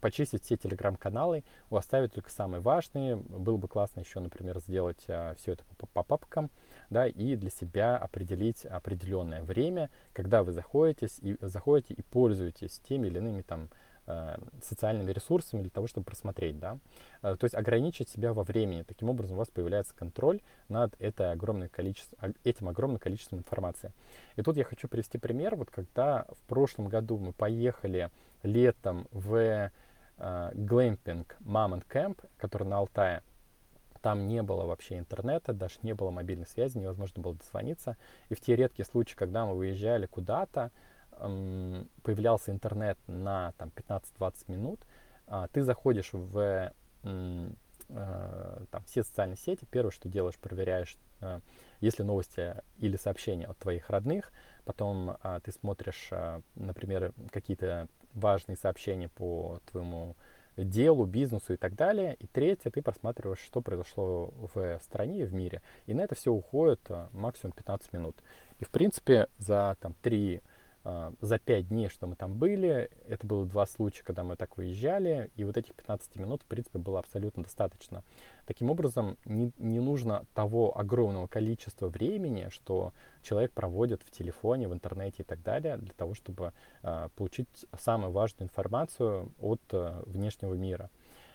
почистить 0.00 0.44
все 0.44 0.56
телеграм-каналы, 0.56 1.44
оставить 1.70 2.14
только 2.14 2.30
самые 2.30 2.60
важные. 2.60 3.16
Было 3.16 3.58
бы 3.58 3.68
классно 3.68 4.00
еще, 4.00 4.20
например, 4.20 4.58
сделать 4.60 5.04
а, 5.08 5.34
все 5.36 5.52
это 5.52 5.64
по, 5.92 6.02
папкам, 6.02 6.50
да, 6.88 7.06
и 7.06 7.36
для 7.36 7.50
себя 7.50 7.96
определить 7.98 8.64
определенное 8.64 9.42
время, 9.42 9.90
когда 10.12 10.42
вы 10.42 10.52
заходите 10.52 11.08
и, 11.20 11.36
заходите 11.40 11.94
и 11.94 12.02
пользуетесь 12.02 12.80
теми 12.88 13.08
или 13.08 13.18
иными 13.18 13.42
там 13.42 13.68
социальными 14.62 15.12
ресурсами 15.12 15.62
для 15.62 15.70
того, 15.70 15.86
чтобы 15.86 16.04
просмотреть, 16.04 16.58
да. 16.58 16.78
Э, 17.22 17.36
то 17.38 17.44
есть 17.44 17.54
ограничить 17.54 18.08
себя 18.08 18.32
во 18.32 18.42
времени. 18.42 18.82
Таким 18.82 19.10
образом 19.10 19.36
у 19.36 19.38
вас 19.38 19.48
появляется 19.48 19.94
контроль 19.94 20.40
над 20.68 20.94
это 20.98 21.32
огромное 21.32 21.68
количество, 21.68 22.16
этим 22.44 22.68
огромным 22.68 22.98
количеством 22.98 23.40
информации. 23.40 23.92
И 24.36 24.42
тут 24.42 24.56
я 24.56 24.64
хочу 24.64 24.88
привести 24.88 25.18
пример. 25.18 25.56
Вот 25.56 25.70
когда 25.70 26.26
в 26.28 26.48
прошлом 26.48 26.88
году 26.88 27.18
мы 27.18 27.32
поехали 27.32 28.10
летом 28.42 29.06
в 29.10 29.34
э, 30.18 30.50
глэмпинг 30.54 31.36
Мамонт 31.40 31.84
Кэмп, 31.84 32.20
который 32.38 32.66
на 32.66 32.78
Алтае, 32.78 33.22
там 34.00 34.28
не 34.28 34.42
было 34.42 34.64
вообще 34.64 34.98
интернета, 34.98 35.52
даже 35.52 35.74
не 35.82 35.94
было 35.94 36.10
мобильной 36.10 36.46
связи, 36.46 36.78
невозможно 36.78 37.22
было 37.22 37.34
дозвониться. 37.34 37.96
И 38.30 38.34
в 38.34 38.40
те 38.40 38.56
редкие 38.56 38.86
случаи, 38.86 39.14
когда 39.14 39.44
мы 39.44 39.54
выезжали 39.54 40.06
куда-то, 40.06 40.70
появлялся 41.10 42.50
интернет 42.50 42.98
на 43.06 43.52
там, 43.58 43.70
15-20 43.74 44.34
минут, 44.48 44.80
а, 45.26 45.48
ты 45.48 45.62
заходишь 45.62 46.10
в 46.12 46.72
э, 47.02 47.50
там, 48.70 48.84
все 48.86 49.02
социальные 49.02 49.36
сети, 49.36 49.66
первое, 49.70 49.90
что 49.90 50.08
делаешь, 50.08 50.38
проверяешь, 50.38 50.96
э, 51.20 51.40
есть 51.80 51.98
ли 51.98 52.04
новости 52.04 52.56
или 52.78 52.96
сообщения 52.96 53.46
от 53.46 53.58
твоих 53.58 53.90
родных, 53.90 54.32
потом 54.64 55.16
а, 55.22 55.40
ты 55.40 55.52
смотришь, 55.52 56.08
а, 56.10 56.42
например, 56.54 57.12
какие-то 57.30 57.88
важные 58.14 58.56
сообщения 58.56 59.08
по 59.08 59.60
твоему 59.70 60.16
делу, 60.56 61.06
бизнесу 61.06 61.54
и 61.54 61.56
так 61.56 61.74
далее. 61.74 62.14
И 62.18 62.26
третье, 62.26 62.70
ты 62.70 62.82
просматриваешь, 62.82 63.40
что 63.40 63.60
произошло 63.62 64.32
в 64.54 64.78
стране 64.82 65.20
и 65.20 65.24
в 65.24 65.32
мире. 65.32 65.62
И 65.86 65.94
на 65.94 66.02
это 66.02 66.14
все 66.14 66.32
уходит 66.32 66.80
максимум 67.12 67.52
15 67.52 67.92
минут. 67.92 68.16
И, 68.58 68.64
в 68.64 68.70
принципе, 68.70 69.28
за 69.38 69.76
там, 69.80 69.94
3 70.02 70.36
а, 70.36 70.49
за 70.82 71.38
пять 71.38 71.68
дней, 71.68 71.88
что 71.88 72.06
мы 72.06 72.16
там 72.16 72.34
были, 72.34 72.90
это 73.06 73.26
было 73.26 73.44
два 73.44 73.66
случая, 73.66 74.02
когда 74.02 74.24
мы 74.24 74.36
так 74.36 74.56
выезжали, 74.56 75.30
и 75.36 75.44
вот 75.44 75.56
этих 75.58 75.74
15 75.74 76.16
минут, 76.16 76.42
в 76.42 76.46
принципе, 76.46 76.78
было 76.78 76.98
абсолютно 76.98 77.42
достаточно. 77.42 78.02
Таким 78.46 78.70
образом, 78.70 79.18
не, 79.26 79.52
не 79.58 79.78
нужно 79.78 80.24
того 80.32 80.76
огромного 80.78 81.26
количества 81.26 81.88
времени, 81.88 82.48
что 82.50 82.92
человек 83.22 83.52
проводит 83.52 84.02
в 84.02 84.10
телефоне, 84.10 84.68
в 84.68 84.72
интернете 84.72 85.16
и 85.18 85.22
так 85.22 85.42
далее, 85.42 85.76
для 85.76 85.92
того, 85.92 86.14
чтобы 86.14 86.52
э, 86.82 87.08
получить 87.14 87.66
самую 87.78 88.12
важную 88.12 88.46
информацию 88.46 89.32
от 89.38 89.60
э, 89.72 90.02
внешнего 90.06 90.54
мира. 90.54 90.90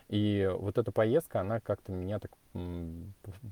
И 0.10 0.50
вот 0.60 0.78
эта 0.78 0.92
поездка, 0.92 1.42
она 1.42 1.60
как-то 1.60 1.92
меня 1.92 2.20
так 2.20 2.32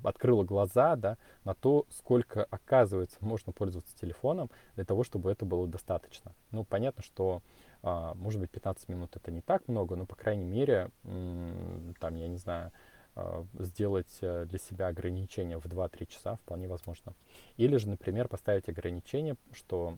открыла 0.04 0.44
глаза 0.44 0.96
да, 0.96 1.18
на 1.44 1.56
то, 1.56 1.86
сколько, 1.90 2.46
оказывается, 2.46 3.18
можно 3.22 3.52
пользоваться 3.52 3.96
телефоном 4.00 4.50
для 4.76 4.86
того, 4.86 5.04
чтобы 5.04 5.32
это 5.32 5.46
было 5.46 5.68
достаточно. 5.68 6.34
Ну, 6.52 6.64
понятно, 6.64 7.04
что, 7.04 7.42
а, 7.82 8.14
может 8.14 8.40
быть, 8.40 8.52
15 8.52 8.88
минут 8.88 9.16
это 9.16 9.32
не 9.32 9.42
так 9.42 9.68
много, 9.68 9.96
но, 9.96 10.06
по 10.06 10.16
крайней 10.16 10.46
мере, 10.46 10.90
там, 11.04 12.16
я 12.16 12.28
не 12.28 12.38
знаю, 12.38 12.72
а, 13.16 13.46
сделать 13.60 14.18
э, 14.22 14.46
для 14.46 14.58
себя 14.58 14.88
ограничение 14.88 15.60
в 15.60 15.66
2-3 15.66 16.08
часа 16.08 16.36
вполне 16.38 16.68
возможно. 16.68 17.14
Или 17.58 17.78
же, 17.78 17.88
например, 17.90 18.28
поставить 18.28 18.70
ограничение, 18.70 19.36
что 19.52 19.98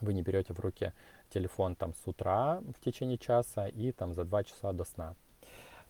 вы 0.00 0.14
не 0.14 0.22
берете 0.22 0.52
в 0.52 0.60
руки 0.60 0.92
телефон 1.30 1.74
там 1.74 1.94
с 1.94 2.06
утра 2.06 2.60
в 2.60 2.84
течение 2.84 3.18
часа 3.18 3.66
и 3.66 3.92
там 3.92 4.14
за 4.14 4.24
2 4.24 4.44
часа 4.44 4.72
до 4.72 4.84
сна. 4.84 5.16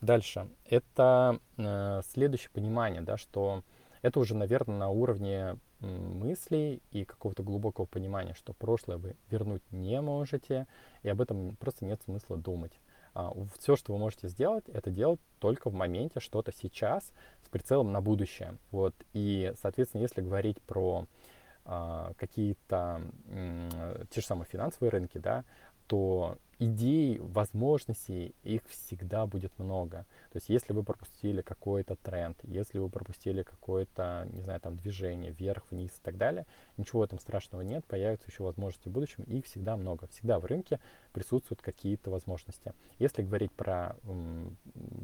Дальше. 0.01 0.49
Это 0.65 1.41
э, 1.57 2.03
следующее 2.13 2.51
понимание, 2.53 3.01
да, 3.01 3.17
что 3.17 3.63
это 4.03 4.21
уже, 4.21 4.35
наверное, 4.35 4.77
на 4.77 4.89
уровне 4.89 5.59
мыслей 5.81 6.83
и 6.91 7.05
какого-то 7.05 7.43
глубокого 7.43 7.87
понимания, 7.87 8.35
что 8.35 8.53
прошлое 8.55 8.97
вы 8.97 9.17
вернуть 9.31 9.63
не 9.71 10.01
можете, 10.01 10.67
и 11.03 11.09
об 11.09 11.21
этом 11.21 11.57
просто 11.57 11.85
нет 11.85 12.01
смысла 12.05 12.37
думать. 12.37 12.73
А, 13.15 13.33
все, 13.59 13.77
что 13.77 13.93
вы 13.93 13.99
можете 13.99 14.29
сделать, 14.29 14.69
это 14.69 14.91
делать 14.91 15.21
только 15.39 15.71
в 15.71 15.75
моменте, 15.75 16.21
что-то 16.21 16.53
сейчас, 16.53 17.13
с 17.45 17.49
прицелом 17.49 17.93
на 17.93 18.01
будущее. 18.01 18.59
Вот. 18.71 18.95
И, 19.13 19.53
соответственно, 19.61 20.03
если 20.03 20.21
говорить 20.21 20.61
про 20.63 21.07
а, 21.65 22.13
какие-то 22.17 23.03
те 24.11 24.21
же 24.21 24.27
самые 24.27 24.47
финансовые 24.47 24.91
рынки, 24.91 25.19
да, 25.19 25.45
то 25.87 26.37
идей, 26.59 27.19
возможностей, 27.19 28.35
их 28.43 28.63
всегда 28.69 29.27
будет 29.27 29.53
много. 29.59 30.07
То 30.33 30.37
есть 30.37 30.49
если 30.49 30.73
вы 30.73 30.83
пропустили 30.83 31.43
какой-то 31.43 31.97
тренд, 31.97 32.39
если 32.43 32.79
вы 32.79 32.89
пропустили 32.89 33.43
какое-то, 33.43 34.27
не 34.33 34.41
знаю, 34.41 34.61
там 34.61 34.77
движение 34.77 35.33
вверх, 35.33 35.65
вниз 35.71 35.91
и 35.91 36.03
так 36.03 36.17
далее, 36.17 36.47
ничего 36.77 37.01
в 37.01 37.05
этом 37.05 37.19
страшного 37.19 37.63
нет, 37.63 37.85
появятся 37.85 38.31
еще 38.31 38.43
возможности 38.43 38.89
в 38.89 38.93
будущем, 38.93 39.25
их 39.25 39.45
всегда 39.47 39.77
много. 39.77 40.07
Всегда 40.09 40.39
в 40.39 40.45
рынке 40.47 40.81
присутствуют 41.13 41.63
какие-то 41.63 42.11
возможности. 42.11 42.73
Если 42.99 43.23
говорить 43.23 43.53
про, 43.53 43.97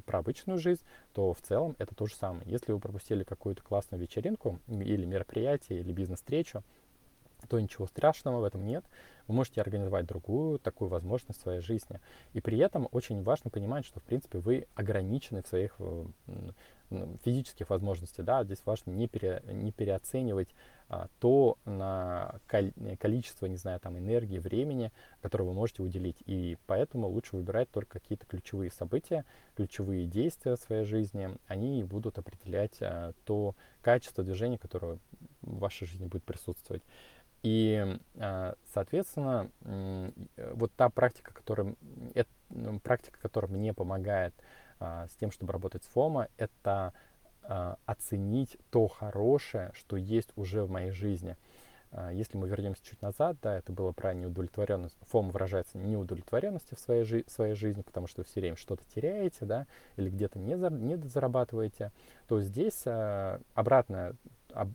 про 0.07 0.19
обычную 0.19 0.59
жизнь, 0.59 0.83
то 1.13 1.35
в 1.35 1.41
целом 1.43 1.77
это 1.79 1.95
то 1.95 2.07
же 2.07 2.15
самое. 2.15 2.51
Если 2.51 2.73
вы 2.73 2.81
пропустили 2.81 3.25
какую-то 3.25 3.63
классную 3.63 4.01
вечеринку 4.01 4.61
или 4.69 5.05
мероприятие, 5.05 5.81
или 5.81 5.93
бизнес-встречу, 5.93 6.63
то 7.47 7.61
ничего 7.61 7.87
страшного 7.87 8.41
в 8.41 8.45
этом 8.45 8.67
нет. 8.67 8.85
Вы 9.29 9.35
можете 9.35 9.61
организовать 9.61 10.07
другую 10.07 10.59
такую 10.59 10.89
возможность 10.89 11.41
в 11.41 11.43
своей 11.43 11.61
жизни. 11.61 12.01
И 12.33 12.41
при 12.41 12.59
этом 12.59 12.89
очень 12.91 13.23
важно 13.23 13.51
понимать, 13.51 13.87
что, 13.87 14.01
в 14.01 14.03
принципе, 14.03 14.39
вы 14.39 14.67
ограничены 14.75 15.43
в 15.43 15.49
своих 15.49 15.77
э, 15.79 16.05
физических 17.25 17.71
возможностях. 17.71 18.25
Да? 18.25 18.45
Здесь 18.45 18.63
важно 18.65 18.91
не, 18.91 19.09
пере, 19.09 19.43
не 19.47 19.73
переоценивать 19.73 20.49
а, 20.89 21.09
то 21.21 21.57
на 21.65 22.35
количество, 22.99 23.47
не 23.47 23.57
знаю, 23.57 23.81
там, 23.81 23.99
энергии, 23.99 24.39
времени, 24.39 24.93
которое 25.23 25.45
вы 25.45 25.55
можете 25.55 25.83
уделить. 25.83 26.19
И 26.27 26.59
поэтому 26.67 27.09
лучше 27.09 27.37
выбирать 27.37 27.71
только 27.71 27.99
какие-то 27.99 28.27
ключевые 28.27 28.71
события, 28.71 29.25
ключевые 29.57 30.07
действия 30.07 30.57
в 30.57 30.61
своей 30.61 30.85
жизни. 30.85 31.31
Они 31.47 31.83
будут 31.83 32.19
определять 32.19 32.77
а, 32.81 33.13
то 33.25 33.55
качество 33.81 34.23
движения, 34.23 34.59
которое 34.59 34.99
в 35.41 35.59
вашей 35.59 35.87
жизни 35.87 36.07
будет 36.07 36.25
присутствовать. 36.25 36.83
И, 37.43 37.99
а, 38.17 38.55
соответственно, 38.73 39.51
вот 40.55 40.73
та 40.77 40.89
практика, 40.91 41.35
которая, 41.35 41.75
это, 42.15 42.31
практика, 42.83 43.19
которая 43.21 43.51
мне 43.51 43.75
помогает 43.75 44.35
а, 44.79 45.09
с 45.09 45.17
тем, 45.17 45.33
чтобы 45.33 45.53
работать 45.53 45.83
с 45.83 45.89
ФОМа, 45.89 46.29
это 46.37 46.93
а, 47.43 47.77
оценить 47.85 48.57
то 48.71 48.87
хорошее, 48.87 49.73
что 49.75 49.97
есть 49.97 50.31
уже 50.37 50.63
в 50.63 50.71
моей 50.71 50.91
жизни. 50.91 51.37
Если 52.13 52.39
мы 52.39 52.49
вернемся 52.49 52.83
чуть 52.83 53.03
назад, 53.03 53.37
да, 53.43 53.59
это 53.59 53.71
было 53.71 53.93
про 53.93 54.15
неудовлетворенность. 54.15 54.97
ФОМ 55.09 55.29
выражается 55.29 55.77
неудовлетворенности 55.77 56.75
в 56.75 56.79
своей, 56.79 57.05
жи- 57.05 57.25
своей 57.29 57.55
жизни, 57.55 57.83
потому 57.83 58.07
что 58.07 58.23
вы 58.23 58.25
все 58.25 58.41
время 58.41 58.57
что-то 58.57 58.83
теряете, 58.95 59.45
да, 59.45 59.67
или 59.99 60.09
где-то 60.09 60.39
не, 60.39 60.57
за- 60.57 60.71
не 60.71 60.97
зарабатываете, 60.97 61.93
то 62.29 62.41
здесь 62.41 62.85
обратное, 62.87 64.15
об, 64.55 64.71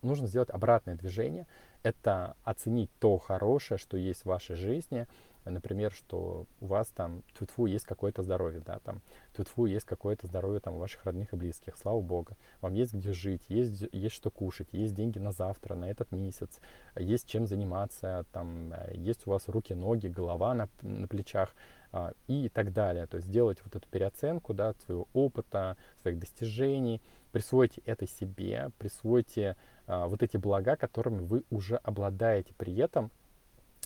нужно 0.00 0.26
сделать 0.26 0.48
обратное 0.48 0.94
движение, 0.94 1.46
это 1.82 2.36
оценить 2.44 2.90
то 2.98 3.18
хорошее, 3.18 3.78
что 3.78 3.96
есть 3.96 4.22
в 4.22 4.26
вашей 4.26 4.56
жизни, 4.56 5.06
например, 5.44 5.92
что 5.92 6.46
у 6.60 6.66
вас 6.66 6.86
там 6.94 7.24
тьфу 7.38 7.66
есть 7.66 7.84
какое-то 7.84 8.22
здоровье, 8.22 8.62
да, 8.64 8.78
там 8.78 9.02
тьфу 9.36 9.66
есть 9.66 9.84
какое-то 9.84 10.26
здоровье 10.26 10.60
там 10.60 10.78
ваших 10.78 11.04
родных 11.04 11.32
и 11.32 11.36
близких, 11.36 11.76
слава 11.76 12.00
богу. 12.00 12.36
Вам 12.60 12.74
есть 12.74 12.94
где 12.94 13.12
жить, 13.12 13.42
есть, 13.48 13.88
есть 13.92 14.14
что 14.14 14.30
кушать, 14.30 14.68
есть 14.72 14.94
деньги 14.94 15.18
на 15.18 15.32
завтра, 15.32 15.74
на 15.74 15.90
этот 15.90 16.12
месяц, 16.12 16.60
есть 16.96 17.26
чем 17.26 17.46
заниматься, 17.46 18.24
там 18.30 18.72
есть 18.92 19.26
у 19.26 19.30
вас 19.30 19.48
руки, 19.48 19.74
ноги, 19.74 20.06
голова 20.06 20.54
на, 20.54 20.68
на 20.82 21.08
плечах, 21.08 21.54
а, 21.94 22.12
и 22.26 22.48
так 22.48 22.72
далее. 22.72 23.06
То 23.06 23.18
есть 23.18 23.28
сделать 23.28 23.58
вот 23.64 23.76
эту 23.76 23.86
переоценку 23.88 24.54
да, 24.54 24.72
своего 24.86 25.08
опыта, 25.12 25.76
своих 26.00 26.18
достижений, 26.18 27.02
присвойте 27.32 27.82
это 27.84 28.06
себе, 28.06 28.70
присвойте 28.78 29.56
вот 29.86 30.22
эти 30.22 30.36
блага, 30.36 30.76
которыми 30.76 31.20
вы 31.20 31.44
уже 31.50 31.76
обладаете. 31.76 32.54
При 32.56 32.76
этом 32.76 33.10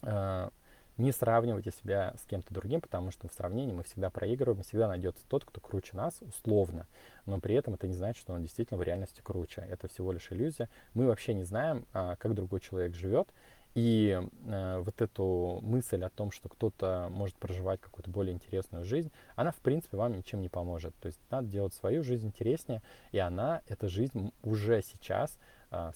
а, 0.03 0.51
не 0.97 1.13
сравнивайте 1.13 1.73
себя 1.73 2.15
с 2.23 2.27
кем-то 2.27 2.55
другим, 2.55 2.81
потому 2.81 3.11
что 3.11 3.29
в 3.29 3.33
сравнении 3.33 3.75
мы 3.75 3.83
всегда 3.83 4.09
проигрываем, 4.09 4.63
всегда 4.63 4.89
найдется 4.89 5.23
тот, 5.29 5.45
кто 5.45 5.61
круче 5.61 5.95
нас, 5.95 6.15
условно. 6.23 6.87
Но 7.27 7.39
при 7.39 7.55
этом 7.55 7.75
это 7.75 7.87
не 7.87 7.95
значит, 7.95 8.21
что 8.21 8.33
он 8.33 8.43
действительно 8.43 8.79
в 8.79 8.83
реальности 8.83 9.21
круче. 9.23 9.67
Это 9.69 9.89
всего 9.89 10.13
лишь 10.13 10.31
иллюзия. 10.31 10.69
Мы 10.95 11.07
вообще 11.07 11.35
не 11.35 11.45
знаем, 11.45 11.87
а, 11.93 12.17
как 12.17 12.35
другой 12.35 12.61
человек 12.61 12.95
живет. 12.95 13.29
И 13.75 14.19
э, 14.47 14.79
вот 14.83 15.03
эту 15.03 15.59
мысль 15.61 16.03
о 16.03 16.09
том, 16.09 16.31
что 16.31 16.49
кто-то 16.49 17.09
может 17.11 17.37
проживать 17.37 17.79
какую-то 17.79 18.09
более 18.11 18.33
интересную 18.33 18.87
жизнь, 18.87 19.13
она, 19.35 19.51
в 19.51 19.57
принципе, 19.57 19.99
вам 19.99 20.17
ничем 20.17 20.41
не 20.41 20.49
поможет. 20.49 20.97
То 20.97 21.09
есть 21.09 21.21
надо 21.29 21.49
делать 21.49 21.75
свою 21.75 22.03
жизнь 22.03 22.29
интереснее, 22.29 22.81
и 23.13 23.19
она, 23.19 23.61
эта 23.67 23.91
жизнь 23.91 24.33
уже 24.43 24.81
сейчас, 24.81 25.39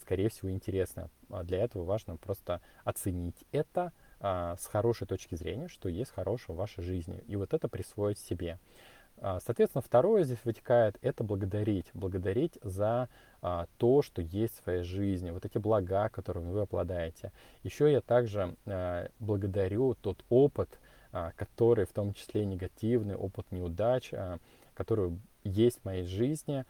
скорее 0.02 0.28
всего, 0.28 0.50
интересная. 0.50 1.10
А 1.30 1.42
для 1.44 1.58
этого 1.58 1.84
важно 1.84 2.16
просто 2.16 2.60
оценить 2.84 3.44
это 3.52 3.92
э, 4.20 4.56
с 4.58 4.66
хорошей 4.66 5.06
точки 5.06 5.34
зрения, 5.34 5.68
что 5.68 5.88
есть 5.88 6.12
хорошего 6.12 6.54
в 6.54 6.58
вашей 6.58 6.82
жизни, 6.82 7.22
и 7.26 7.36
вот 7.36 7.54
это 7.54 7.68
присвоить 7.68 8.18
себе. 8.18 8.58
А, 9.22 9.38
соответственно, 9.40 9.82
второе 9.82 10.24
здесь 10.24 10.44
вытекает— 10.44 10.96
это 11.02 11.24
благодарить. 11.24 11.86
Благодарить 11.92 12.58
за 12.62 13.08
а, 13.42 13.66
то, 13.76 14.02
что 14.02 14.22
есть 14.22 14.58
в 14.58 14.62
своей 14.64 14.82
жизни, 14.82 15.30
вот 15.30 15.44
эти 15.44 15.58
блага, 15.58 16.08
которыми 16.08 16.50
вы 16.50 16.60
обладаете. 16.62 17.32
Еще 17.62 17.92
я 17.92 18.00
также 18.00 18.56
а, 18.66 19.08
благодарю 19.18 19.94
тот 19.94 20.24
опыт, 20.30 20.80
а, 21.12 21.32
который, 21.36 21.84
в 21.84 21.92
том 21.92 22.14
числе 22.14 22.46
негативный, 22.46 23.14
опыт 23.14 23.50
неудач, 23.50 24.10
а, 24.12 24.38
который 24.74 25.18
есть 25.44 25.80
в 25.80 25.84
моей 25.84 26.04
жизни, 26.04 26.60
а, 26.60 26.64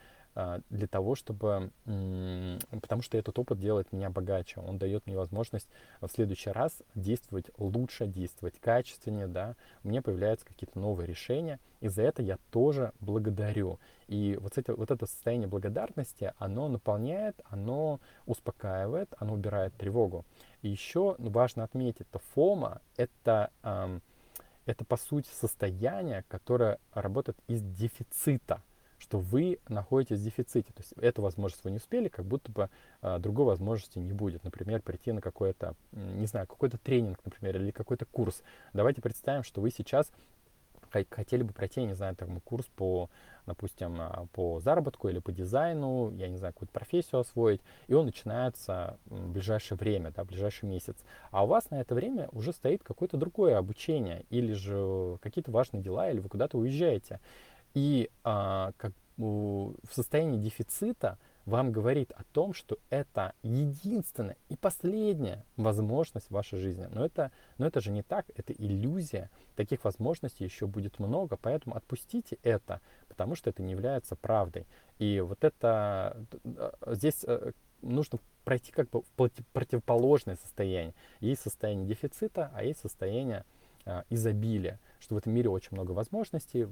для 0.71 0.87
того, 0.87 1.15
чтобы... 1.15 1.71
Потому 1.85 3.03
что 3.03 3.19
этот 3.19 3.39
опыт 3.39 3.59
делает 3.59 3.93
меня 3.93 4.11
богаче. 4.11 4.61
Он 4.61 4.79
дает 4.79 5.07
мне 5.07 5.17
возможность 5.17 5.69
в 6.01 6.09
следующий 6.09 6.51
раз 6.51 6.83
действовать 6.95 7.51
лучше, 7.59 8.07
действовать 8.07 8.59
качественнее, 8.61 9.27
да. 9.27 9.57
У 9.85 9.89
меня 9.89 10.03
появляются 10.03 10.47
какие-то 10.47 10.79
новые 10.79 11.07
решения, 11.07 11.59
и 11.81 11.89
за 11.89 12.03
это 12.03 12.23
я 12.23 12.39
тоже 12.51 12.93
благодарю. 13.01 13.79
И 14.09 14.37
вот 14.41 14.59
это, 14.59 14.75
вот 14.75 14.91
это 14.91 15.07
состояние 15.07 15.49
благодарности, 15.49 16.33
оно 16.39 16.69
наполняет, 16.69 17.41
оно 17.45 18.01
успокаивает, 18.27 19.13
оно 19.19 19.35
убирает 19.35 19.75
тревогу. 19.75 20.25
И 20.63 20.69
еще 20.69 21.15
важно 21.19 21.65
отметить, 21.65 22.07
что 22.11 22.19
фома— 22.35 22.81
это, 22.97 23.51
это 24.67 24.85
по 24.85 24.97
сути 24.97 25.29
состояние, 25.33 26.25
которое 26.29 26.79
работает 26.93 27.39
из 27.47 27.63
дефицита 27.63 28.63
что 29.01 29.19
вы 29.19 29.59
находитесь 29.69 30.19
в 30.21 30.25
дефиците. 30.25 30.73
То 30.73 30.83
есть 30.83 30.93
эту 31.01 31.23
возможность 31.23 31.65
вы 31.65 31.71
не 31.71 31.79
успели, 31.79 32.09
как 32.09 32.25
будто 32.25 32.53
бы 32.53 32.71
а, 33.01 33.19
другой 33.19 33.47
возможности 33.47 33.99
не 33.99 34.13
будет. 34.13 34.45
Например, 34.45 34.81
прийти 34.83 35.11
на 35.13 35.21
какой-то, 35.21 35.75
не 35.93 36.27
знаю, 36.27 36.47
какой-то 36.47 36.79
тренинг, 36.79 37.19
например, 37.25 37.57
или 37.57 37.71
какой-то 37.71 38.05
курс. 38.05 38.43
Давайте 38.73 39.01
представим, 39.01 39.43
что 39.43 39.61
вы 39.61 39.71
сейчас 39.71 40.11
хотели 41.11 41.43
бы 41.43 41.53
пройти, 41.53 41.81
я 41.81 41.87
не 41.87 41.95
знаю, 41.95 42.17
там, 42.17 42.41
курс 42.41 42.67
по, 42.77 43.09
допустим, 43.47 43.97
а, 43.99 44.27
по 44.33 44.61
заработку 44.61 45.09
или 45.09 45.19
по 45.19 45.33
дизайну, 45.33 46.11
я 46.17 46.29
не 46.29 46.37
знаю, 46.37 46.53
какую-то 46.53 46.73
профессию 46.73 47.21
освоить, 47.21 47.61
и 47.87 47.95
он 47.95 48.07
начинается 48.07 48.99
в 49.07 49.33
ближайшее 49.33 49.79
время, 49.79 50.13
да, 50.15 50.25
в 50.25 50.27
ближайший 50.27 50.67
месяц. 50.67 50.97
А 51.31 51.45
у 51.45 51.47
вас 51.47 51.71
на 51.71 51.81
это 51.81 51.95
время 51.95 52.29
уже 52.33 52.53
стоит 52.53 52.83
какое-то 52.83 53.17
другое 53.17 53.57
обучение, 53.57 54.25
или 54.31 54.53
же 54.53 55.19
какие-то 55.23 55.51
важные 55.51 55.83
дела, 55.83 56.11
или 56.11 56.19
вы 56.19 56.29
куда-то 56.29 56.59
уезжаете. 56.59 57.21
И 57.75 58.11
а, 58.25 58.73
как, 58.77 58.93
в 59.17 59.75
состоянии 59.93 60.39
дефицита 60.39 61.19
вам 61.47 61.73
говорит 61.73 62.13
о 62.13 62.25
том, 62.33 62.55
что 62.55 62.79
это 62.91 63.33
единственная 63.43 64.37
и 64.49 64.57
последняя 64.57 65.45
возможность 65.57 66.29
в 66.29 66.33
вашей 66.33 66.59
жизни. 66.59 66.89
Но 66.93 67.05
это, 67.05 67.33
но 67.59 67.67
это 67.67 67.81
же 67.81 67.91
не 67.91 68.03
так, 68.03 68.27
это 68.35 68.53
иллюзия. 68.53 69.31
Таких 69.57 69.85
возможностей 69.85 70.45
еще 70.45 70.67
будет 70.67 70.99
много, 70.99 71.37
поэтому 71.37 71.77
отпустите 71.77 72.39
это, 72.43 72.81
потому 73.09 73.35
что 73.35 73.51
это 73.51 73.63
не 73.63 73.73
является 73.73 74.17
правдой. 74.17 74.67
И 74.99 75.21
вот 75.21 75.43
это 75.45 76.17
здесь 76.87 77.25
э, 77.27 77.53
нужно 77.83 78.19
пройти 78.45 78.73
как 78.73 78.89
бы 78.91 79.03
в 79.03 79.31
противоположное 79.53 80.37
состояние. 80.37 80.95
Есть 81.21 81.43
состояние 81.43 81.87
дефицита, 81.87 82.51
а 82.55 82.65
есть 82.65 82.81
состояние 82.81 83.45
а, 83.85 84.05
изобилия 84.11 84.79
что 85.01 85.15
в 85.15 85.19
этом 85.19 85.33
мире 85.33 85.49
очень 85.49 85.71
много 85.73 85.93
возможностей. 85.93 86.69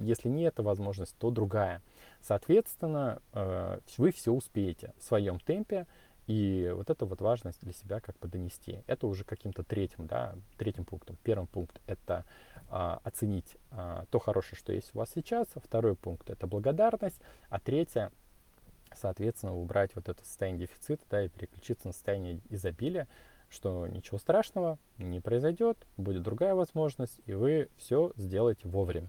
Если 0.00 0.28
не 0.28 0.42
эта 0.42 0.62
возможность, 0.62 1.14
то 1.18 1.30
другая. 1.30 1.80
Соответственно, 2.20 3.22
э, 3.32 3.78
вы 3.96 4.12
все 4.12 4.32
успеете 4.32 4.92
в 4.98 5.04
своем 5.04 5.38
темпе, 5.38 5.86
и 6.26 6.72
вот 6.74 6.90
это 6.90 7.04
вот 7.04 7.20
важность 7.20 7.60
для 7.62 7.72
себя 7.72 8.00
как 8.00 8.18
бы 8.18 8.28
донести. 8.28 8.82
Это 8.86 9.06
уже 9.06 9.24
каким-то 9.24 9.64
третьим, 9.64 10.06
да, 10.06 10.34
третьим 10.56 10.84
пунктом. 10.84 11.16
Первый 11.22 11.46
пункт— 11.46 11.80
это 11.86 12.24
а, 12.68 13.00
оценить 13.02 13.56
а, 13.70 14.04
то 14.10 14.20
хорошее, 14.20 14.56
что 14.56 14.72
есть 14.72 14.90
у 14.94 14.98
вас 14.98 15.10
сейчас. 15.12 15.48
Второй 15.56 15.96
пункт— 15.96 16.30
это 16.30 16.46
благодарность. 16.46 17.20
А 17.48 17.58
третье— 17.58 18.12
соответственно, 18.94 19.56
убрать 19.56 19.94
вот 19.94 20.08
это 20.08 20.24
состояние 20.24 20.66
дефицита, 20.68 21.04
да, 21.10 21.24
и 21.24 21.28
переключиться 21.28 21.88
на 21.88 21.92
состояние 21.92 22.40
изобилия, 22.50 23.08
что 23.52 23.86
ничего 23.86 24.18
страшного 24.18 24.78
не 24.98 25.20
произойдет, 25.20 25.78
будет 25.96 26.22
другая 26.22 26.54
возможность, 26.54 27.20
и 27.26 27.34
вы 27.34 27.68
все 27.76 28.12
сделаете 28.16 28.66
вовремя. 28.68 29.08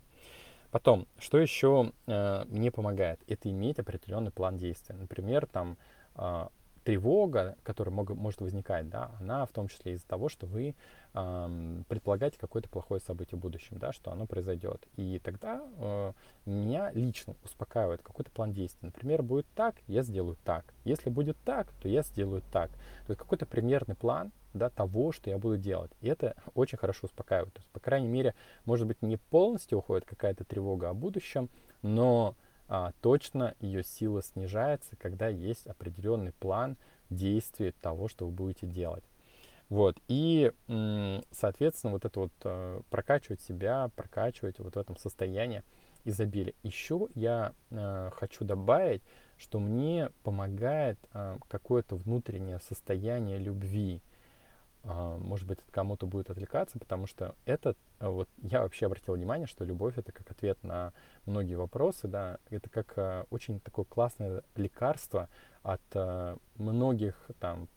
Потом, 0.69 1.07
что 1.19 1.37
еще 1.37 1.91
э, 2.07 2.45
мне 2.47 2.71
помогает, 2.71 3.19
это 3.27 3.49
иметь 3.49 3.79
определенный 3.79 4.31
план 4.31 4.57
действия. 4.57 4.95
Например, 4.95 5.45
там 5.45 5.77
э, 6.15 6.47
тревога, 6.83 7.55
которая 7.63 7.93
мог, 7.93 8.09
может 8.09 8.41
возникать, 8.41 8.89
да, 8.89 9.11
она 9.19 9.45
в 9.45 9.51
том 9.51 9.67
числе 9.67 9.93
из-за 9.93 10.07
того, 10.07 10.29
что 10.29 10.45
вы 10.45 10.75
э, 11.13 11.81
предполагаете 11.87 12.37
какое-то 12.37 12.69
плохое 12.69 12.99
событие 13.01 13.37
в 13.37 13.41
будущем, 13.41 13.77
да, 13.79 13.93
что 13.93 14.11
оно 14.11 14.25
произойдет. 14.25 14.85
И 14.95 15.19
тогда 15.23 15.61
э, 15.77 16.13
меня 16.45 16.91
лично 16.91 17.35
успокаивает 17.43 18.01
какой-то 18.01 18.31
план 18.31 18.53
действий. 18.53 18.87
Например, 18.87 19.23
будет 19.23 19.47
так, 19.55 19.75
я 19.87 20.03
сделаю 20.03 20.37
так. 20.43 20.65
Если 20.83 21.09
будет 21.09 21.37
так, 21.45 21.71
то 21.81 21.87
я 21.87 22.03
сделаю 22.03 22.43
так. 22.51 22.69
То 23.05 23.11
есть 23.11 23.19
какой-то 23.19 23.45
примерный 23.45 23.95
план 23.95 24.31
да, 24.53 24.69
того, 24.69 25.11
что 25.11 25.29
я 25.29 25.37
буду 25.37 25.57
делать. 25.57 25.91
И 26.01 26.07
это 26.07 26.35
очень 26.53 26.77
хорошо 26.77 27.01
успокаивает. 27.03 27.53
То 27.53 27.59
есть, 27.59 27.69
по 27.71 27.79
крайней 27.79 28.07
мере, 28.07 28.35
может 28.65 28.87
быть, 28.87 29.01
не 29.01 29.17
полностью 29.17 29.79
уходит 29.79 30.05
какая-то 30.05 30.43
тревога 30.43 30.89
о 30.89 30.93
будущем, 30.93 31.49
но 31.81 32.35
а, 32.75 32.91
точно 33.01 33.53
ее 33.59 33.83
сила 33.83 34.23
снижается, 34.23 34.95
когда 34.95 35.27
есть 35.27 35.67
определенный 35.67 36.31
план 36.31 36.75
действий 37.11 37.71
того, 37.81 38.07
что 38.07 38.25
вы 38.25 38.31
будете 38.31 38.65
делать. 38.65 39.03
Вот. 39.69 39.95
И, 40.07 40.51
соответственно, 41.31 41.93
вот 41.93 42.05
это 42.05 42.19
вот 42.19 42.31
э, 42.43 42.81
прокачивать 42.89 43.41
себя, 43.41 43.91
прокачивать 43.95 44.57
вот 44.57 44.73
в 44.73 44.79
этом 44.79 44.97
состоянии 44.97 45.61
изобилия. 46.03 46.55
Еще 46.63 47.09
я 47.13 47.53
э, 47.69 48.09
хочу 48.15 48.43
добавить, 48.43 49.03
что 49.37 49.59
мне 49.59 50.09
помогает 50.23 50.97
э, 51.13 51.37
какое-то 51.49 51.95
внутреннее 51.95 52.59
состояние 52.67 53.37
любви. 53.37 54.01
А, 54.83 55.17
может 55.19 55.47
быть, 55.47 55.59
это 55.59 55.71
кому-то 55.71 56.07
будет 56.07 56.31
отвлекаться, 56.31 56.79
потому 56.79 57.05
что 57.05 57.35
это, 57.45 57.75
вот 58.11 58.29
я 58.41 58.61
вообще 58.61 58.85
обратил 58.85 59.13
внимание, 59.13 59.47
что 59.47 59.63
любовь 59.63 59.97
это 59.97 60.11
как 60.11 60.29
ответ 60.31 60.57
на 60.63 60.93
многие 61.25 61.55
вопросы, 61.55 62.07
да, 62.07 62.37
это 62.49 62.69
как 62.69 62.93
а, 62.97 63.25
очень 63.29 63.59
такое 63.59 63.85
классное 63.85 64.43
лекарство 64.55 65.29
от 65.63 65.81
многих 66.57 67.15
там 67.39 67.69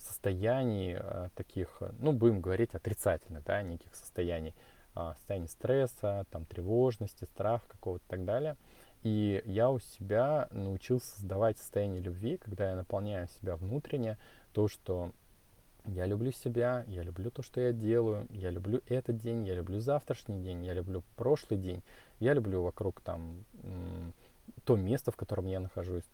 состояний 0.00 0.98
таких, 1.36 1.80
ну, 2.00 2.10
будем 2.12 2.40
говорить 2.40 2.74
отрицательных, 2.74 3.44
да, 3.44 3.62
неких 3.62 3.94
состояний, 3.94 4.56
состояний 4.92 5.46
стресса, 5.46 6.24
там, 6.30 6.46
тревожности, 6.46 7.26
страха 7.26 7.64
какого-то 7.68 8.04
и 8.04 8.10
так 8.10 8.24
далее. 8.24 8.56
И 9.04 9.40
я 9.44 9.70
у 9.70 9.78
себя 9.78 10.48
научился 10.50 11.14
создавать 11.14 11.58
состояние 11.58 12.00
любви, 12.00 12.38
когда 12.38 12.70
я 12.70 12.74
наполняю 12.74 13.28
себя 13.40 13.54
внутренне, 13.54 14.18
то, 14.52 14.66
что 14.66 15.12
я 15.86 16.06
люблю 16.06 16.32
себя, 16.32 16.84
я 16.88 17.02
люблю 17.02 17.30
то, 17.30 17.42
что 17.42 17.60
я 17.60 17.72
делаю, 17.72 18.26
я 18.30 18.50
люблю 18.50 18.80
этот 18.86 19.18
день, 19.18 19.46
я 19.46 19.54
люблю 19.54 19.80
завтрашний 19.80 20.42
день, 20.42 20.64
я 20.64 20.74
люблю 20.74 21.02
прошлый 21.16 21.58
день, 21.58 21.82
я 22.20 22.34
люблю 22.34 22.62
вокруг 22.62 23.00
там 23.00 23.44
то 24.64 24.76
место, 24.76 25.12
в 25.12 25.16
котором 25.16 25.46
я 25.46 25.60
нахожусь. 25.60 26.08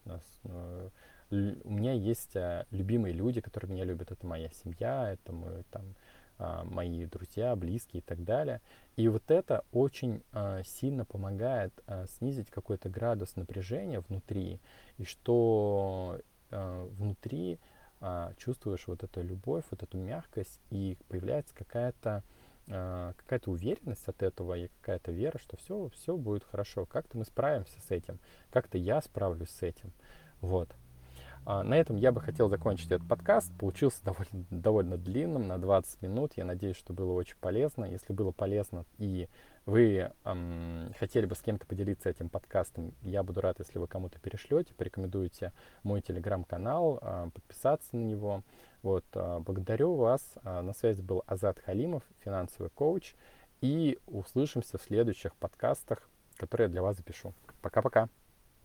Э, 0.44 0.88
у 1.30 1.70
меня 1.70 1.92
есть 1.92 2.36
э, 2.36 2.66
любимые 2.70 3.14
люди, 3.14 3.40
которые 3.40 3.70
меня 3.70 3.84
любят. 3.84 4.10
Это 4.10 4.26
моя 4.26 4.50
семья, 4.62 5.12
это 5.12 5.32
мой 5.32 5.64
там 5.70 5.94
а, 6.38 6.64
мои 6.64 7.06
друзья, 7.06 7.54
близкие 7.54 8.00
и 8.00 8.04
так 8.04 8.24
далее. 8.24 8.60
И 8.96 9.06
вот 9.08 9.30
это 9.30 9.64
очень 9.72 10.22
а, 10.32 10.62
сильно 10.64 11.04
помогает 11.04 11.72
снизить 12.18 12.50
какой-то 12.50 12.88
градус 12.88 13.36
напряжения 13.36 14.00
внутри, 14.00 14.58
и 14.98 15.04
что 15.04 16.20
внутри 16.50 17.58
а, 18.04 18.32
чувствуешь 18.36 18.86
вот 18.88 19.04
эту 19.04 19.22
любовь, 19.22 19.64
вот 19.70 19.82
эту 19.82 19.96
мягкость, 19.96 20.60
и 20.70 20.98
появляется 21.08 21.54
какая-то 21.54 22.24
а, 22.68 23.12
какая-то 23.16 23.50
уверенность 23.50 24.06
от 24.08 24.22
этого 24.22 24.58
и 24.58 24.68
какая-то 24.80 25.12
вера, 25.12 25.38
что 25.38 25.56
все, 25.56 25.88
все 25.94 26.16
будет 26.16 26.42
хорошо, 26.42 26.84
как-то 26.84 27.16
мы 27.16 27.24
справимся 27.24 27.80
с 27.86 27.90
этим, 27.92 28.18
как-то 28.50 28.76
я 28.76 29.00
справлюсь 29.02 29.50
с 29.50 29.62
этим. 29.62 29.92
Вот. 30.40 30.68
А, 31.44 31.62
на 31.62 31.74
этом 31.74 31.96
я 31.96 32.10
бы 32.10 32.20
хотел 32.20 32.48
закончить 32.48 32.90
этот 32.90 33.06
подкаст. 33.08 33.52
Получился 33.58 34.02
довольно, 34.04 34.46
довольно 34.50 34.96
длинным, 34.96 35.46
на 35.48 35.58
20 35.58 36.02
минут. 36.02 36.32
Я 36.36 36.44
надеюсь, 36.44 36.76
что 36.76 36.92
было 36.92 37.12
очень 37.12 37.36
полезно. 37.40 37.84
Если 37.84 38.12
было 38.12 38.32
полезно 38.32 38.84
и 38.98 39.28
вы 39.66 40.10
эм, 40.24 40.92
хотели 40.98 41.26
бы 41.26 41.34
с 41.34 41.40
кем-то 41.40 41.66
поделиться 41.66 42.10
этим 42.10 42.28
подкастом, 42.28 42.94
я 43.02 43.22
буду 43.22 43.40
рад, 43.40 43.58
если 43.60 43.78
вы 43.78 43.86
кому-то 43.86 44.18
перешлете, 44.18 44.74
порекомендуете 44.74 45.52
мой 45.82 46.00
телеграм-канал, 46.00 46.98
э, 47.00 47.30
подписаться 47.32 47.88
на 47.96 48.00
него. 48.00 48.42
Вот, 48.82 49.04
э, 49.14 49.38
благодарю 49.38 49.94
вас. 49.94 50.22
Э, 50.42 50.62
на 50.62 50.72
связи 50.74 51.00
был 51.00 51.22
Азат 51.26 51.60
Халимов, 51.60 52.02
финансовый 52.24 52.70
коуч. 52.70 53.14
И 53.60 54.00
услышимся 54.06 54.78
в 54.78 54.82
следующих 54.82 55.34
подкастах, 55.36 56.08
которые 56.36 56.66
я 56.66 56.72
для 56.72 56.82
вас 56.82 56.96
запишу. 56.96 57.32
Пока-пока. 57.60 58.08